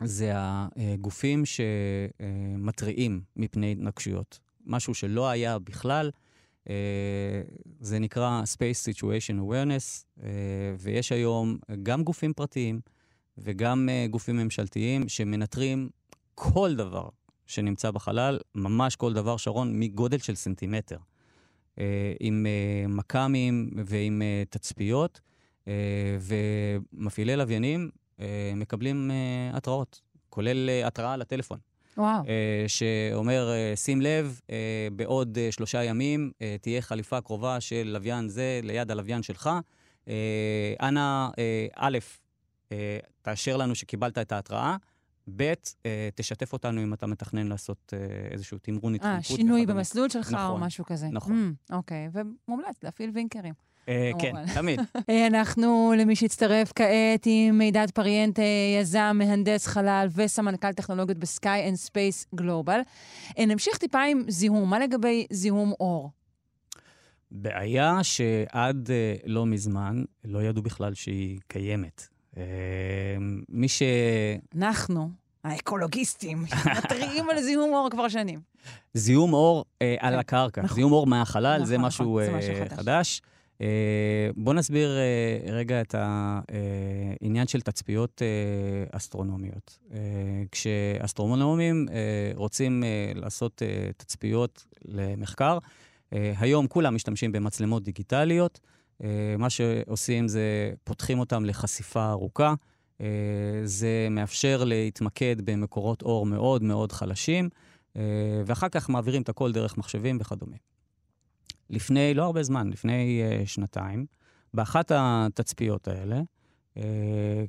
[0.05, 4.39] זה הגופים שמתריעים מפני התנגשויות.
[4.67, 6.11] משהו שלא היה בכלל,
[6.69, 7.43] אה,
[7.81, 10.29] זה נקרא Space Situation Awareness, אה,
[10.79, 12.81] ויש היום גם גופים פרטיים
[13.39, 15.89] וגם אה, גופים ממשלתיים שמנטרים
[16.35, 17.09] כל דבר
[17.47, 20.97] שנמצא בחלל, ממש כל דבר, שרון, מגודל של סנטימטר.
[21.79, 25.21] אה, עם אה, מכ"מים ועם אה, תצפיות,
[25.69, 25.73] אה,
[26.21, 31.59] ומפעילי לוויינים אה, מקבלים אה, התראות, כולל אה, התראה לטלפון,
[31.97, 32.23] וואו.
[32.29, 37.91] אה, שאומר, אה, שים לב, אה, בעוד אה, שלושה ימים אה, תהיה חליפה קרובה של
[37.93, 39.51] לוויין זה ליד הלוויין שלך.
[40.83, 41.29] אנא,
[41.77, 41.99] א',
[43.23, 44.77] תאשר לנו שקיבלת את ההתראה,
[45.37, 45.53] ב',
[45.87, 49.31] אה, תשתף אותנו אם אתה מתכנן לעשות אה, איזשהו תמרון התחמקות.
[49.31, 49.67] אה, שינוי.
[49.67, 51.09] במסלול שלך או נכון, משהו כזה.
[51.13, 51.55] נכון.
[51.71, 53.55] אממ, אוקיי, ומומלץ להפעיל וינקרים.
[53.89, 54.33] אה, כן.
[54.55, 54.81] תמיד.
[55.11, 58.45] אה, אנחנו, למי שהצטרף כעת עם מידד פריאנטה, אה,
[58.81, 62.81] יזם, מהנדס חלל וסמנכ"ל טכנולוגיות ב Sky and Space Global.
[63.39, 64.71] אה, נמשיך טיפה עם זיהום.
[64.71, 66.11] מה לגבי זיהום אור?
[67.31, 72.14] בעיה שעד אה, לא מזמן לא ידעו בכלל שהיא קיימת.
[72.37, 72.43] אה,
[73.49, 73.83] מי ש...
[74.57, 75.11] אנחנו,
[75.45, 76.45] האקולוגיסטים,
[76.79, 78.41] מתריעים על זיהום אור כבר שנים.
[78.95, 80.75] זיהום אור אה, על כן, הקרקע, נכון.
[80.77, 82.79] זיהום אור מהחלל, נכון, זה נכון, משהו זה אה, משהו חדש.
[82.79, 83.21] חדש.
[83.61, 83.67] אה,
[84.37, 89.79] בואו נסביר אה, רגע את העניין של תצפיות אה, אסטרונומיות.
[89.93, 89.99] אה,
[90.53, 91.95] כשאסטרונומים אה,
[92.35, 95.59] רוצים אה, לעשות אה, תצפיות למחקר,
[96.13, 98.61] אה, היום כולם משתמשים במצלמות דיגיטליות.
[99.03, 102.55] אה, מה שעושים זה פותחים אותם לחשיפה ארוכה.
[103.01, 103.07] אה,
[103.65, 107.49] זה מאפשר להתמקד במקורות אור מאוד מאוד חלשים,
[107.97, 108.03] אה,
[108.47, 110.57] ואחר כך מעבירים את הכל דרך מחשבים וכדומה.
[111.71, 114.07] לפני, לא הרבה זמן, לפני שנתיים,
[114.55, 116.21] באחת התצפיות האלה,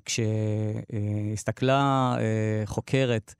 [0.06, 2.16] כשהסתכלה
[2.66, 3.34] חוקרת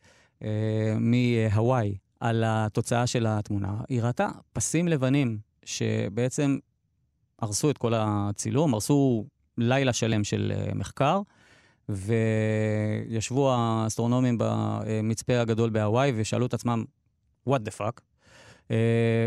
[1.00, 6.58] מהוואי על התוצאה של התמונה, היא ראתה פסים לבנים שבעצם
[7.40, 9.26] הרסו את כל הצילום, הרסו
[9.58, 11.22] לילה שלם של uh, מחקר,
[11.90, 16.84] וישבו האסטרונומים במצפה הגדול בהוואי ושאלו את עצמם,
[17.50, 18.02] what the fuck?
[18.68, 18.72] Uh,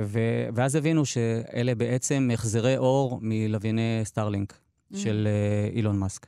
[0.04, 4.58] ו- ואז הבינו שאלה בעצם החזרי אור מלווייני סטארלינק
[4.92, 4.96] Mm.
[4.96, 5.28] של
[5.72, 6.26] uh, אילון מאסק.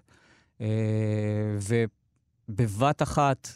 [2.48, 3.48] ובבת אחת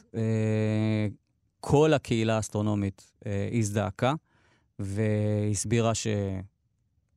[1.61, 3.13] כל הקהילה האסטרונומית
[3.53, 4.15] הזדעקה
[4.79, 5.93] והסבירה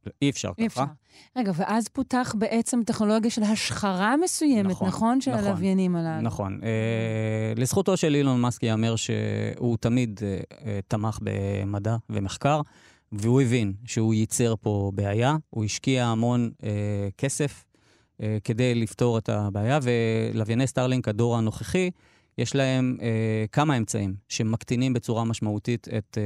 [0.07, 0.81] שאי אפשר אי אפשר.
[0.81, 0.93] ככה.
[1.35, 4.87] רגע, ואז פותח בעצם טכנולוגיה של השחרה מסוימת, נכון?
[4.87, 6.21] נכון, של נכון, הלוויינים הללו.
[6.21, 6.59] נכון.
[6.61, 10.55] Uh, לזכותו של אילון מאסק ייאמר שהוא תמיד uh, uh,
[10.87, 12.61] תמך במדע ומחקר,
[13.11, 16.63] והוא הבין שהוא ייצר פה בעיה, הוא השקיע המון אה,
[17.17, 17.65] כסף
[18.17, 21.89] אה, כדי לפתור את הבעיה, ולווייני סטארלינק, הדור הנוכחי,
[22.37, 23.03] יש להם אה,
[23.51, 26.17] כמה אמצעים שמקטינים בצורה משמעותית את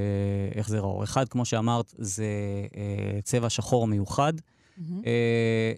[0.56, 1.04] אה, החזר האור.
[1.04, 2.26] אחד, כמו שאמרת, זה
[2.72, 4.34] אה, צבע שחור מיוחד.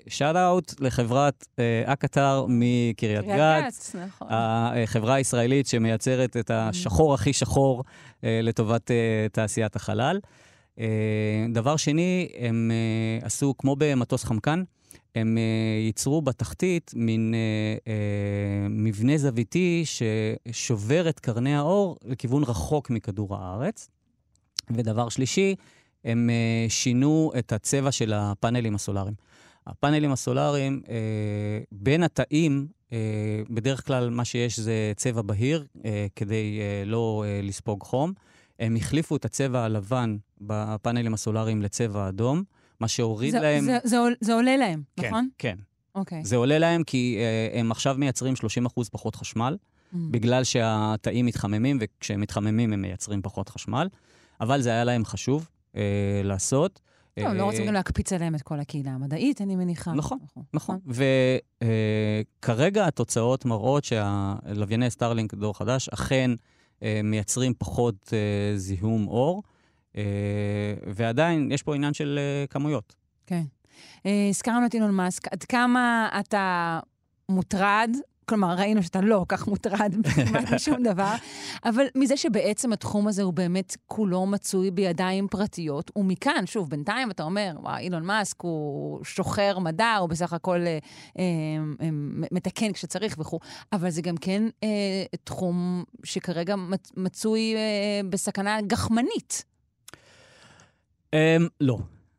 [0.07, 4.27] shout out לחברת אה, Acktar מקריית קריית גת, נכון.
[4.31, 7.83] החברה הישראלית שמייצרת את השחור הכי שחור
[8.23, 10.19] אה, לטובת אה, תעשיית החלל.
[10.79, 10.85] אה,
[11.53, 14.63] דבר שני, הם אה, עשו, כמו במטוס חמקן,
[15.15, 22.89] הם אה, ייצרו בתחתית מין אה, אה, מבנה זוויתי ששובר את קרני האור לכיוון רחוק
[22.89, 23.89] מכדור הארץ.
[24.71, 25.55] ודבר שלישי,
[26.05, 26.29] הם
[26.69, 29.15] שינו את הצבע של הפאנלים הסולאריים.
[29.67, 30.81] הפאנלים הסולאריים,
[31.71, 32.67] בין התאים,
[33.49, 35.65] בדרך כלל מה שיש זה צבע בהיר,
[36.15, 38.13] כדי לא לספוג חום.
[38.59, 42.43] הם החליפו את הצבע הלבן בפאנלים הסולאריים לצבע אדום,
[42.79, 43.63] מה שהוריד זה- להם...
[43.65, 45.29] זה- זה זה עולה להם, כן, נכון?
[45.37, 45.55] כן.
[45.95, 46.25] אוקיי.
[46.25, 48.33] זה עולה להם כי אה, הם עכשיו מייצרים
[48.67, 49.57] 30% פחות חשמל,
[49.93, 49.95] Mm.
[50.11, 53.87] בגלל שהתאים מתחממים, וכשהם מתחממים הם מייצרים פחות חשמל,
[54.41, 55.81] אבל זה היה להם חשוב אה,
[56.23, 56.79] לעשות.
[57.19, 59.93] טוב, לא אה, רוצים גם להקפיץ עליהם את כל הקהילה המדעית, אני מניחה.
[59.93, 60.17] נכון,
[60.53, 60.79] נכון.
[62.41, 66.31] וכרגע התוצאות מראות שהלווייני סטארלינק דור חדש אכן
[66.83, 69.43] אה, מייצרים פחות אה, זיהום אור,
[70.95, 72.95] ועדיין יש פה עניין של אה, כמויות.
[73.27, 73.43] כן.
[74.05, 75.27] אה, הזכרנו את אילון מאסק.
[75.33, 76.79] עד כמה אתה
[77.29, 77.89] מוטרד,
[78.25, 81.15] כלומר, ראינו שאתה לא כל כך מוטרד כמעט משום דבר,
[81.65, 87.23] אבל מזה שבעצם התחום הזה הוא באמת כולו מצוי בידיים פרטיות, ומכאן, שוב, בינתיים אתה
[87.23, 91.23] אומר, וואי, אילון מאסק הוא שוחר מדע, הוא בסך הכל אה, אה,
[91.81, 91.89] אה,
[92.31, 93.39] מתקן כשצריך וכו',
[93.73, 96.55] אבל זה גם כן אה, תחום שכרגע
[96.97, 99.52] מצוי אה, בסכנה גחמנית.
[101.13, 101.77] Um, לא.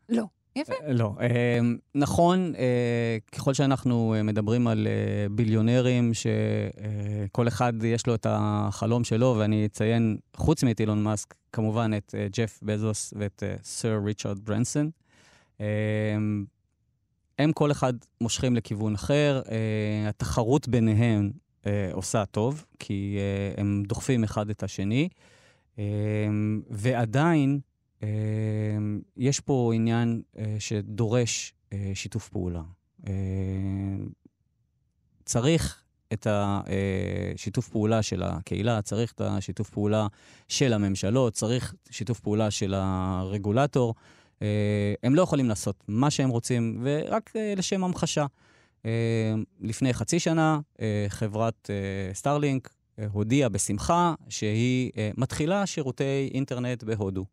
[0.08, 0.24] לא.
[0.56, 0.72] יפה.
[0.72, 1.14] אה, לא.
[1.20, 1.58] אה,
[1.94, 4.86] נכון, אה, ככל שאנחנו מדברים על
[5.30, 11.90] ביליונרים, שכל אחד יש לו את החלום שלו, ואני אציין, חוץ מאת אילון מאסק, כמובן
[11.96, 14.90] את ג'ף בזוס ואת סר ריצ'רד ברנסון.
[17.38, 19.42] הם כל אחד מושכים לכיוון אחר,
[20.08, 21.30] התחרות ביניהם
[21.92, 23.18] עושה טוב, כי
[23.56, 25.08] הם דוחפים אחד את השני,
[26.70, 27.73] ועדיין, אמ,
[29.16, 32.62] יש פה עניין אה, שדורש אה, שיתוף פעולה.
[33.06, 33.12] אה,
[35.24, 35.80] צריך
[36.12, 40.06] את השיתוף פעולה של הקהילה, צריך את השיתוף פעולה
[40.48, 43.94] של הממשלות, צריך שיתוף פעולה של הרגולטור.
[45.02, 48.26] הם לא יכולים לעשות מה שהם רוצים, ורק לשם המחשה.
[49.60, 50.60] לפני חצי שנה,
[51.08, 51.70] חברת
[52.12, 52.74] סטארלינק
[53.12, 57.24] הודיעה בשמחה שהיא מתחילה שירותי אינטרנט בהודו.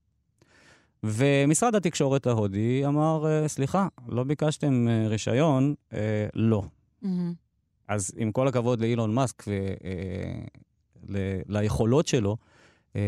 [1.03, 6.63] ומשרד התקשורת ההודי אמר, אה, סליחה, לא ביקשתם אה, רישיון, אה, לא.
[7.03, 7.07] Mm-hmm.
[7.87, 9.43] אז עם כל הכבוד לאילון מאסק
[11.03, 12.37] וליכולות שלו,
[12.93, 13.01] הוא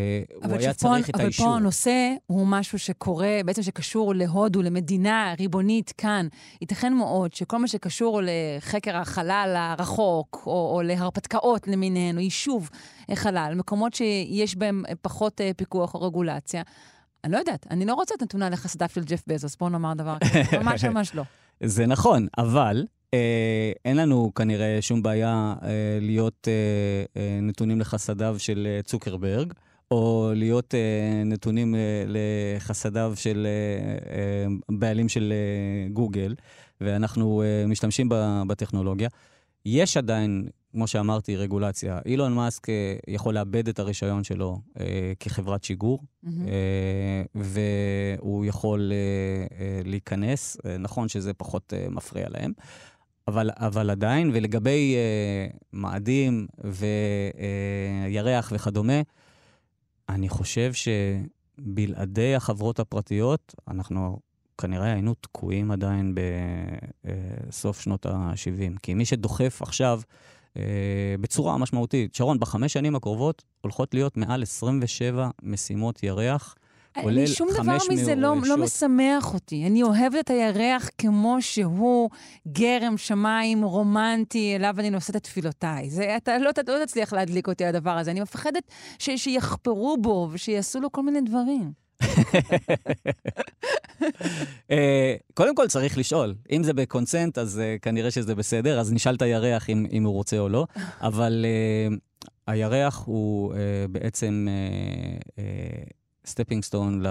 [0.43, 1.45] היה שפה, צריך את אבל האישור.
[1.45, 6.27] אבל פה הנושא הוא משהו שקורה, בעצם שקשור להודו, למדינה ריבונית כאן.
[6.61, 12.69] ייתכן מאוד שכל מה שקשור לחקר החלל הרחוק, או, או להרפתקאות למיניהן, או יישוב
[13.15, 16.63] חלל, מקומות שיש בהם פחות פיקוח או רגולציה,
[17.23, 20.17] אני לא יודעת, אני לא רוצה את נתונה לחסדיו של ג'ף בזוס, בואו נאמר דבר
[20.23, 21.23] כזה, ממש ממש לא.
[21.63, 25.69] זה נכון, אבל אה, אין לנו כנראה שום בעיה אה,
[26.01, 29.53] להיות אה, אה, נתונים לחסדיו של אה, צוקרברג,
[29.91, 34.45] או להיות אה, נתונים אה, לחסדיו של אה, אה,
[34.77, 36.35] בעלים של אה, גוגל,
[36.81, 38.09] ואנחנו אה, משתמשים
[38.47, 39.09] בטכנולוגיה.
[39.65, 41.99] יש עדיין כמו שאמרתי, רגולציה.
[42.05, 46.27] אילון מאסק אה, יכול לאבד את הרישיון שלו אה, כחברת שיגור, mm-hmm.
[46.47, 50.57] אה, והוא יכול אה, אה, להיכנס.
[50.65, 52.51] אה, נכון שזה פחות אה, מפריע להם,
[53.27, 56.47] אבל, אבל עדיין, ולגבי אה, מאדים
[58.09, 59.01] וירח אה, וכדומה,
[60.09, 64.19] אני חושב שבלעדי החברות הפרטיות, אנחנו
[64.57, 66.15] כנראה היינו תקועים עדיין
[67.47, 68.79] בסוף אה, שנות ה-70.
[68.83, 70.01] כי מי שדוחף עכשיו
[71.19, 72.15] בצורה משמעותית.
[72.15, 76.55] שרון, בחמש שנים הקרובות הולכות להיות מעל 27 משימות ירח.
[77.01, 79.67] כולל שום דבר מזה לא, לא משמח אותי.
[79.67, 82.09] אני אוהבת את הירח כמו שהוא
[82.47, 85.89] גרם שמיים רומנטי, אליו אני נושאת את תפילותיי.
[85.89, 88.11] זה, אתה לא, לא תצליח להדליק אותי על הדבר הזה.
[88.11, 88.63] אני מפחדת
[88.99, 91.82] ש, שיחפרו בו ושיעשו לו כל מיני דברים.
[94.71, 96.35] אה, קודם כל צריך לשאול.
[96.51, 100.13] אם זה בקונצנט, אז uh, כנראה שזה בסדר, אז נשאל את הירח אם, אם הוא
[100.13, 100.65] רוצה או לא.
[101.01, 103.57] אבל uh, הירח הוא uh,
[103.91, 104.47] בעצם
[106.25, 107.09] stepping אה, stone אה,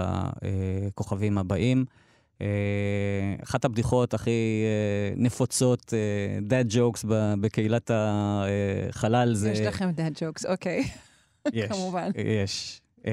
[0.87, 1.85] לכוכבים הבאים.
[3.43, 4.63] אחת הבדיחות הכי
[5.15, 5.93] נפוצות,
[6.49, 7.05] dad jokes
[7.41, 9.51] בקהילת החלל זה...
[9.51, 10.83] יש לכם dad jokes, אוקיי.
[11.53, 12.11] יש, כמובן.
[12.43, 12.81] יש.
[13.03, 13.05] אה,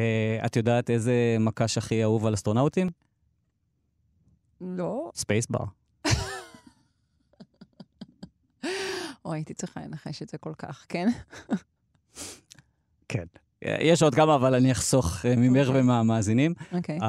[0.46, 2.90] את יודעת איזה מקש הכי אהוב על אסטרונאוטים?
[4.60, 5.10] לא.
[5.14, 5.64] Spacebar.
[9.24, 11.08] אוי, הייתי צריכה לנחש את זה כל כך, כן?
[13.08, 13.24] כן.
[13.62, 15.68] יש עוד כמה, אבל אני אחסוך אה, ממך okay.
[15.68, 15.80] אוקיי.
[15.80, 16.54] ומהמאזינים.
[16.72, 16.98] אוקיי.
[16.98, 17.04] Okay.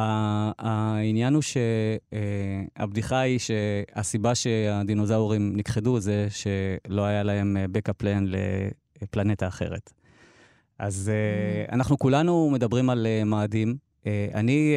[0.59, 8.35] העניין הוא שהבדיחה היא שהסיבה שהדינוזאורים נכחדו זה שלא היה להם backup plan
[9.01, 9.93] לפלנטה אחרת.
[10.81, 11.73] אז mm.
[11.73, 13.75] אנחנו כולנו מדברים על מאדים.
[14.33, 14.75] אני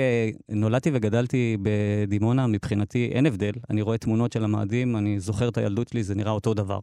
[0.48, 3.52] נולדתי וגדלתי בדימונה, מבחינתי אין הבדל.
[3.70, 6.78] אני רואה תמונות של המאדים, אני זוכר את הילדות שלי, זה נראה אותו דבר.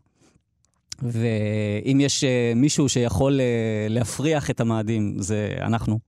[1.01, 2.23] ואם יש
[2.55, 3.39] מישהו שיכול
[3.89, 5.99] להפריח את המאדים, זה אנחנו,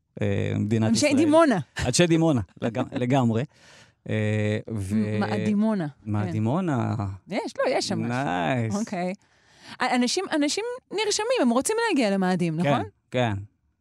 [0.56, 1.12] מדינת אנשי ישראל.
[1.12, 1.60] אנשי דימונה.
[1.88, 2.42] אנשי דימונה,
[2.92, 3.44] לגמרי.
[5.20, 5.88] מאדימונה.
[6.06, 6.96] מאדימונה.
[7.28, 8.24] יש, לא, יש שם משהו.
[8.24, 8.76] נייס.
[8.76, 9.14] אוקיי.
[9.82, 12.84] אנשים, אנשים נרשמים, הם רוצים להגיע למאדים, נכון?
[12.84, 13.34] כן, כן.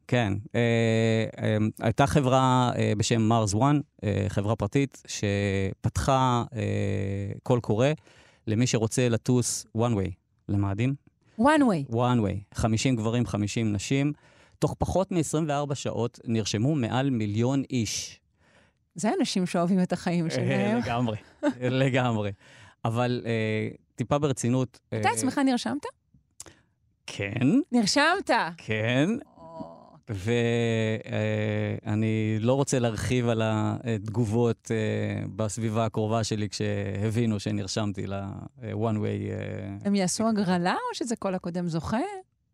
[0.09, 0.33] כן.
[0.55, 7.89] אה, אה, הייתה חברה אה, בשם Mars One, אה, חברה פרטית, שפתחה אה, קול קורא
[8.47, 10.11] למי שרוצה לטוס one way
[10.49, 10.95] למאדים.
[11.41, 11.93] one way.
[11.93, 12.55] one way.
[12.55, 14.13] 50 גברים, 50 נשים.
[14.59, 18.21] תוך פחות מ-24 שעות נרשמו מעל מיליון איש.
[18.95, 20.79] זה אנשים שאוהבים את החיים שלהם.
[20.79, 21.17] לגמרי,
[21.83, 22.33] לגמרי.
[22.85, 24.81] אבל uh, טיפה ברצינות.
[24.89, 25.87] אתה אה, עצמך נרשמת?
[27.17, 28.31] כן, נרשמת!
[28.57, 29.97] כן, או,
[31.89, 34.77] ואני לא רוצה להרחיב על התגובות אה,
[35.37, 39.31] בסביבה הקרובה שלי כשהבינו שנרשמתי ל-one way.
[39.31, 41.99] אה, הם יעשו הגרלה, או שזה כל הקודם זוכה?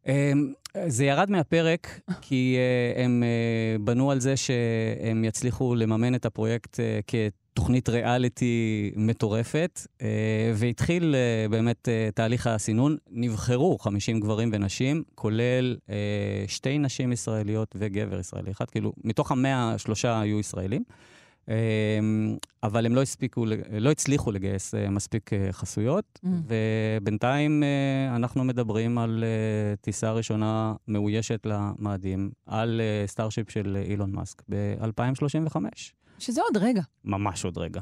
[0.06, 0.52] אמ,
[0.86, 6.80] זה ירד מהפרק, כי אה, הם אה, בנו על זה שהם יצליחו לממן את הפרויקט
[6.80, 7.00] אה,
[7.58, 12.96] כתוכנית ריאליטי מטורפת, אה, והתחיל אה, באמת אה, תהליך הסינון.
[13.10, 15.76] נבחרו 50 גברים ונשים, כולל
[16.46, 20.84] שתי נשים ישראליות וגבר ישראלי אחד, כאילו, מתוך המאה, שלושה היו ישראלים.
[22.62, 26.28] אבל הם לא הספיקו, לא הצליחו לגייס מספיק חסויות, Mm.
[26.98, 27.62] ובינתיים
[28.16, 29.24] אנחנו מדברים על
[29.80, 35.56] טיסה ראשונה מאוישת למאדים, על Starship של אילון מאסק ב-2035.
[36.18, 36.82] שזה עוד רגע.
[37.04, 37.80] ממש עוד רגע.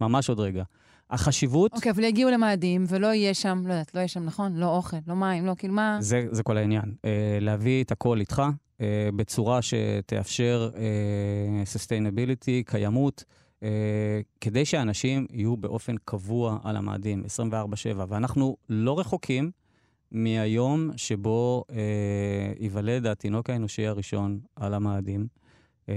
[0.00, 0.62] ממש עוד רגע.
[1.10, 4.56] החשיבות, אוקיי, אבל יגיעו למאדים, ולא יהיה שם, לא יודעת, לא יהיה שם, נכון?
[4.56, 5.96] לא אוכל, לא מים, לא, כאילו מה...
[6.00, 6.94] זה, זה כל העניין.
[7.04, 8.42] אה, להביא את הכל איתך
[8.80, 13.24] אה, בצורה שתאפשר אה, sustainability, קיימות,
[13.62, 13.68] אה,
[14.40, 18.04] כדי שאנשים יהיו באופן קבוע על המאדים, 24/7.
[18.08, 19.50] ואנחנו לא רחוקים
[20.12, 21.76] מהיום שבו אה,
[22.60, 25.26] ייוולד התינוק האנושי הראשון על המאדים.
[25.88, 25.94] אה,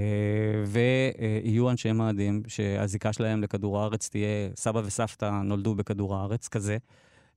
[0.66, 6.76] ויהיו אנשי מאדים שהזיקה שלהם לכדור הארץ תהיה סבא וסבתא נולדו בכדור הארץ, כזה.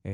[0.06, 0.12] אה,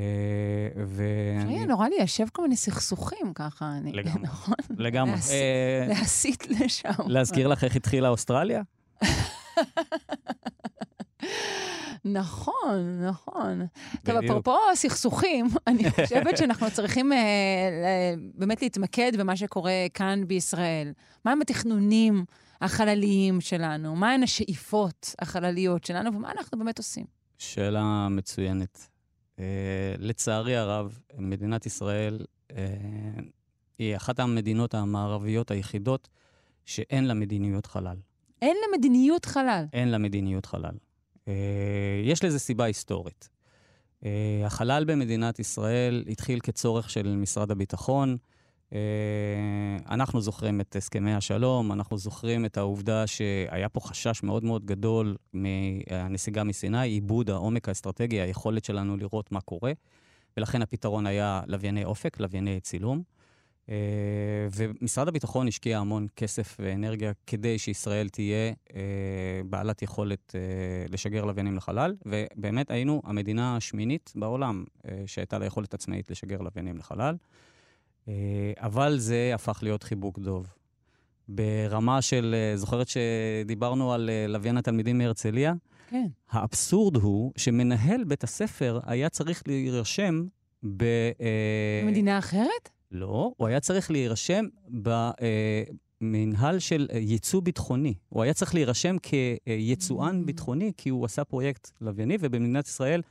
[0.86, 1.53] ואני...
[1.53, 3.93] יהיה נורא ליישב כל מיני סכסוכים ככה, אני...
[3.93, 4.22] לגמרי.
[4.28, 4.55] נכון?
[4.70, 5.14] לגמרי.
[5.30, 6.91] אה, להסיט לשם.
[7.07, 8.62] להזכיר לך איך התחילה אוסטרליה?
[12.13, 13.67] נכון, נכון.
[14.05, 14.17] טוב.
[14.17, 17.19] אפרופו סכסוכים, אני חושבת שאנחנו צריכים אה,
[18.17, 20.93] ל- באמת להתמקד במה שקורה כאן בישראל.
[21.25, 22.25] מהם התכנונים
[22.61, 23.97] החלליים שלנו?
[23.97, 27.05] מהן השאיפות החלליות שלנו, ומה אנחנו באמת עושים?
[27.39, 28.89] שאלה מצוינת.
[29.37, 29.41] Uh,
[29.99, 32.19] לצערי הרב, מדינת ישראל
[33.79, 36.09] היא אחת המדינות המערביות היחידות
[36.65, 37.97] שאין לה מדיניות חלל.
[38.43, 39.65] אין לה מדיניות חלל.
[39.73, 40.75] אין לה מדיניות חלל.
[41.29, 41.31] Uh,
[42.05, 43.29] יש לזה סיבה היסטורית.
[44.03, 44.07] Uh,
[44.45, 48.16] החלל במדינת ישראל התחיל כצורך של משרד הביטחון.
[48.70, 48.74] Uh,
[49.91, 55.16] אנחנו זוכרים את הסכמי השלום, אנחנו זוכרים את העובדה שהיה פה חשש מאוד מאוד גדול
[55.33, 59.72] מהנסיגה מסיני, עיבוד העומק האסטרטגי, היכולת שלנו לראות מה קורה,
[60.37, 63.03] ולכן הפתרון היה לווייני אופק, לווייני צילום.
[63.69, 63.71] Uh,
[64.57, 68.73] ומשרד הביטחון השקיע המון כסף ואנרגיה כדי שישראל תהיה uh,
[69.47, 74.64] בעלת יכולת uh, לשגר לוויינים לחלל, ובאמת היינו המדינה השמינית בעולם
[75.07, 77.16] שהייתה לה יכולת עצמאית לשגר לוויינים לחלל.
[78.57, 80.47] אבל זה הפך להיות חיבוק דוב.
[81.29, 85.55] ברמה של, זוכרת שדיברנו על לוויין התלמידים מהרצליה?
[85.91, 86.07] כן.
[86.31, 90.27] האבסורד הוא שמנהל בית הספר היה צריך להירשם
[90.62, 90.83] ב...
[91.21, 92.71] אה, מדינה אחרת?
[92.93, 94.45] לא, הוא היה צריך להירשם
[96.01, 97.95] במנהל של אה, ייצוא ביטחוני.
[98.09, 100.26] הוא היה צריך להירשם כיצואן Mm.
[100.26, 103.03] ביטחוני, כי הוא עשה פרויקט לווייני, ובמדינת ישראל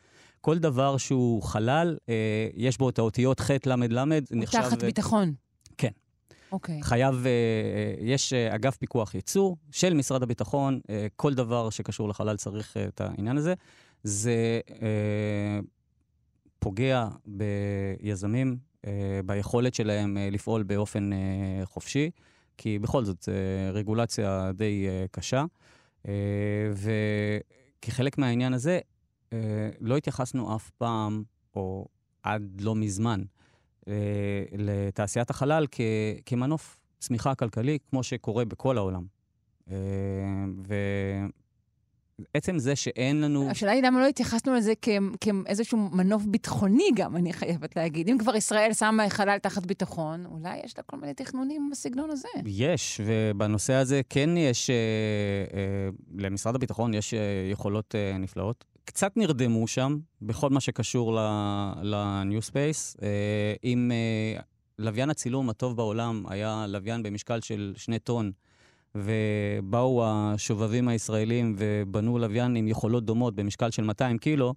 [0.41, 2.13] כל דבר שהוא חלל, אה,
[2.53, 4.61] יש בו את האותיות ח' ל' ל', נחשב...
[4.61, 5.33] תחת ביטחון.
[5.77, 5.91] כן.
[6.51, 6.83] אוקיי.
[6.83, 12.09] חייב, אה, אה, יש אה, אגף פיקוח ייצוא של משרד הביטחון, אה, כל דבר שקשור
[12.09, 13.53] לחלל צריך אה, את העניין הזה.
[14.03, 15.59] זה אה,
[16.59, 18.66] פוגע ביזמים, אה,
[19.25, 21.17] ביכולת שלהם אה, לפעול באופן אה,
[21.65, 22.11] חופשי,
[22.57, 23.29] כי בכל זאת,
[23.73, 25.45] רגולציה די אה, קשה.
[26.07, 26.13] אה,
[27.79, 28.79] וכחלק מהעניין הזה,
[29.33, 29.37] אה,
[29.79, 31.23] לא התייחסנו אף פעם,
[31.55, 31.87] או
[32.23, 33.21] עד לא מזמן,
[33.87, 33.93] אה,
[34.57, 35.81] לתעשיית החלל כ-
[36.25, 39.05] כמנוף צמיחה כלכלי, כמו שקורה בכל העולם.
[39.71, 39.75] אה,
[42.21, 43.49] ועצם זה שאין לנו...
[43.49, 44.89] השאלה היא למה לא התייחסנו לזה כ-
[45.21, 48.09] כאיזשהו מנוף ביטחוני גם, אני חייבת להגיד.
[48.09, 52.27] אם כבר ישראל שמה חלל תחת ביטחון, אולי יש לה כל מיני תכנונים בסגנון הזה.
[52.45, 54.75] יש, ובנושא הזה כן יש, אה,
[55.53, 57.19] אה, למשרד הביטחון יש אה,
[57.51, 58.65] יכולות אה, נפלאות.
[58.85, 61.15] קצת נרדמו שם בכל מה שקשור
[61.81, 63.01] ל-New Space.
[63.03, 63.07] אה,
[63.63, 64.41] אם אה,
[64.79, 68.31] לוויין הצילום הטוב בעולם היה לוויין במשקל של שני טון,
[69.03, 74.53] ובאו השובבים הישראלים ובנו לוויין עם יכולות דומות במשקל של 200 קילו,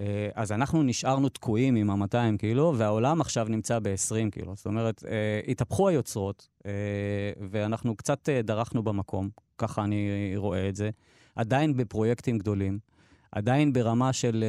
[0.00, 4.56] אה, אז אנחנו נשארנו תקועים עם ה-200 קילו, והעולם עכשיו נמצא ב-20 קילו.
[4.56, 6.72] זאת אומרת, אה, התהפכו היוצרות, אה,
[7.50, 10.90] ואנחנו קצת דרכנו במקום, ככה אני רואה את זה.
[11.36, 12.78] עדיין בפרויקטים גדולים,
[13.32, 14.44] עדיין ברמה של...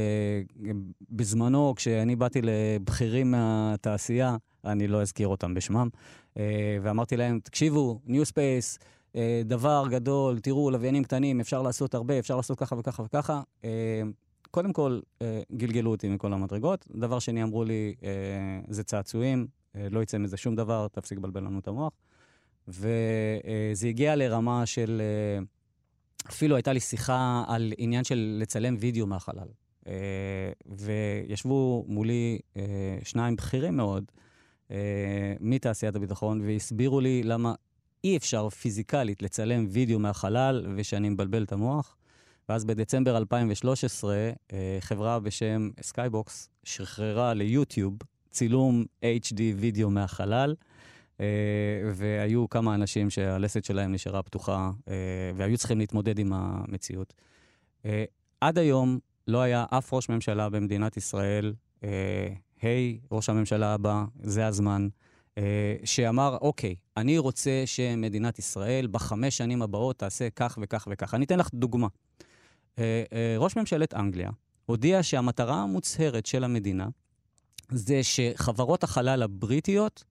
[1.10, 5.90] בזמנו, כשאני באתי לבכירים מהתעשייה, אני לא אזכיר אותם בשמם,
[6.82, 8.97] ואמרתי להם, תקשיבו, Space, אה,
[9.46, 13.42] דבר גדול, תראו, לוויינים קטנים, אפשר לעשות הרבה, אפשר לעשות ככה וככה וככה.
[13.64, 14.02] אה,
[14.52, 16.88] קודם כל, אה, גלגלו אותי מכל המדרגות.
[16.96, 18.10] דבר שני, אמרו לי, אה,
[18.70, 21.94] זה צעצועים, אה, לא יצא מזה שום דבר, תפסיק לבלבל לנו את המוח.
[22.68, 25.02] וזה הגיע לרמה של...
[25.02, 25.44] אה,
[26.30, 29.48] אפילו הייתה לי שיחה על עניין של לצלם וידאו מהחלל.
[29.88, 32.64] אה, וישבו מולי אה,
[33.04, 34.04] שניים בכירים מאוד
[34.72, 37.54] אה, מתעשיית הביטחון, והסבירו לי למה
[38.04, 41.98] אי אפשר פיזיקלית לצלם וידאו מהחלל ושאני מבלבל את המוח.
[42.50, 44.16] ואז בדצמבר 2013,
[44.54, 47.98] אה, חברה בשם Skybox שחררה ליוטיוב
[48.30, 50.56] צילום HD וידאו מהחלל,
[51.20, 51.26] אה,
[51.94, 54.94] והיו כמה אנשים שהלסת שלהם נשארה פתוחה, אה,
[55.36, 57.14] והיו צריכים להתמודד עם המציאות.
[58.42, 61.54] עד היום לא היה אף ראש ממשלה במדינת ישראל,
[62.62, 64.88] היי, ראש הממשלה הבא, זה הזמן,
[65.84, 71.14] שאמר, אוקיי, אני רוצה שמדינת ישראל בחמש שנים הבאות תעשה כך וכך וכך.
[71.14, 71.88] אני אתן לך דוגמה.
[72.80, 74.30] אה, אה, ראש ממשלת אנגליה
[74.66, 76.88] הודיע שהמטרה המוצהרת של המדינה
[77.70, 80.04] זה שחברות החלל הבריטיות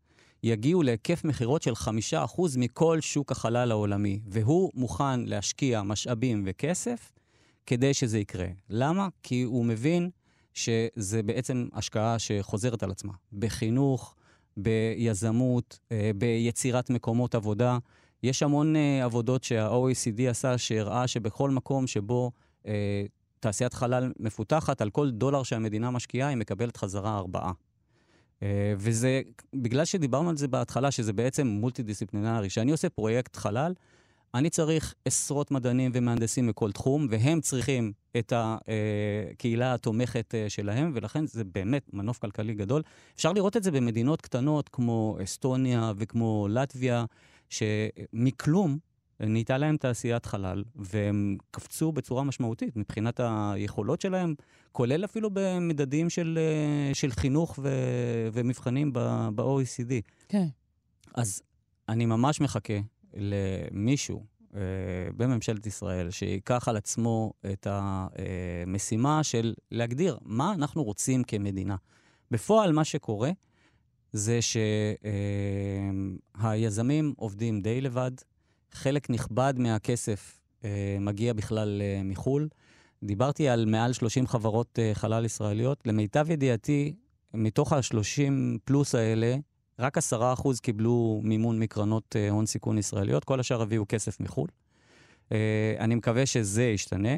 [0.43, 7.13] יגיעו להיקף מכירות של חמישה אחוז מכל שוק החלל העולמי, והוא מוכן להשקיע משאבים וכסף
[7.67, 8.47] כדי שזה יקרה.
[8.71, 9.09] למה?
[9.23, 10.11] כי הוא מבין
[10.55, 13.13] שזה בעצם השקעה שחוזרת על עצמה.
[13.33, 14.15] בחינוך,
[14.57, 17.79] ביזמות, אה, ביצירת מקומות עבודה.
[18.23, 22.33] יש המון אה, עבודות שה-OECD עשה שהראה שבכל מקום שבו
[22.67, 23.05] אה,
[23.41, 27.53] תעשיית חלל מפותחת, על כל דולר שהמדינה משקיעה, היא מקבלת חזרה ארבעה.
[28.79, 29.23] וזה,
[29.55, 33.75] בגלל שדיברנו על זה בהתחלה, שזה בעצם מולטי-דיסציפלינרי, כשאני עושה פרויקט חלל,
[34.37, 41.27] אני צריך עשרות מדענים ומהנדסים מכל תחום, והם צריכים את הקהילה התומכת אה, שלהם, ולכן
[41.27, 42.83] זה באמת מנוף כלכלי גדול.
[43.17, 47.05] אפשר לראות את זה במדינות קטנות כמו אסטוניה וכמו לטביה,
[47.49, 48.79] שמכלום
[49.21, 54.35] נהייתה להם תעשיית חלל, והם קפצו בצורה משמעותית מבחינת היכולות שלהם,
[54.73, 57.69] כולל אפילו במדדים של, אה, של חינוך ו,
[58.33, 59.93] ומבחנים ב-OECD.
[60.29, 60.47] כן.
[61.15, 61.43] אז
[61.89, 62.75] אני ממש מחכה
[63.17, 64.25] למישהו
[64.57, 64.61] אה,
[65.17, 71.77] בממשלת ישראל שייקח על עצמו את המשימה של להגדיר מה אנחנו רוצים כמדינה.
[72.31, 73.31] בפועל, מה שקורה
[74.13, 74.39] זה
[76.43, 78.11] שהיזמים עובדים די לבד,
[78.73, 82.49] חלק נכבד מהכסף אה, מגיע בכלל אה, מחו"ל.
[83.03, 85.87] דיברתי על מעל 30 חברות חלל ישראליות.
[85.87, 86.95] למיטב ידיעתי,
[87.35, 88.33] מתוך ה-30
[88.65, 89.37] פלוס האלה,
[89.79, 90.01] רק 10%
[90.63, 94.49] קיבלו מימון מקרנות אה, הון סיכון ישראליות, כל השאר הביאו כסף מחו"ל.
[95.33, 97.17] אה, אני מקווה שזה ישתנה.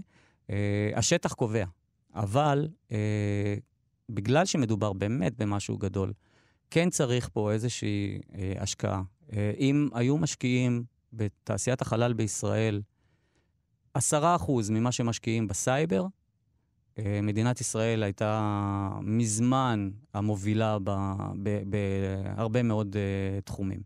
[0.50, 1.64] אה, השטח קובע,
[2.14, 2.68] אבל
[4.10, 6.12] בגלל שמדובר באמת במשהו גדול,
[6.70, 8.18] כן צריך פה איזושהי
[8.58, 9.02] השקעה.
[9.58, 12.82] אם היו משקיעים בתעשיית החלל בישראל
[13.98, 14.00] 10%
[14.70, 16.06] ממה שמשקיעים בסייבר,
[17.22, 20.78] מדינת ישראל הייתה מזמן המובילה
[22.36, 23.80] בהרבה מאוד uh, תחומים.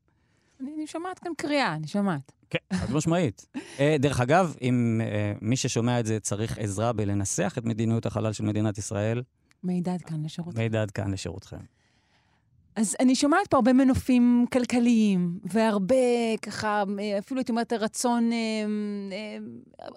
[0.61, 2.33] אני, אני שומעת כאן קריאה, אני שומעת.
[2.51, 3.47] כן, חד משמעית.
[3.57, 3.59] uh,
[3.99, 5.01] דרך אגב, אם
[5.41, 9.23] מי ששומע את זה צריך עזרה בלנסח את מדיניות החלל של מדינת ישראל,
[9.65, 10.61] מידע עד כאן לשירותכם.
[10.61, 11.82] מידע עד כאן לשירותכם.
[12.77, 15.97] אז אני שומעת פה הרבה מנופים כלכליים, והרבה
[16.43, 16.83] ככה,
[17.19, 18.31] אפילו הייתי אומרת, רצון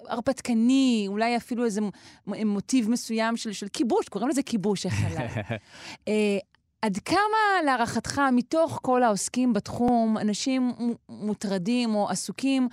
[0.07, 1.81] הרפתקני, אולי אפילו איזה
[2.27, 5.27] מוטיב מסוים של, של כיבוש, קוראים לזה כיבוש החלל.
[6.81, 10.71] עד כמה להערכתך, מתוך כל העוסקים בתחום, אנשים
[11.09, 12.67] מוטרדים או עסוקים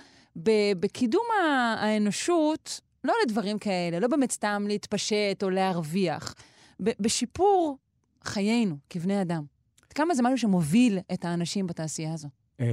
[0.79, 6.35] בקידום האנושות, לא לדברים כאלה, לא באמת סתם להתפשט או להרוויח,
[6.79, 7.77] בשיפור
[8.23, 9.52] חיינו כבני אדם?
[9.95, 12.27] כמה זה משהו שמוביל את האנשים בתעשייה הזו?
[12.57, 12.63] Uh,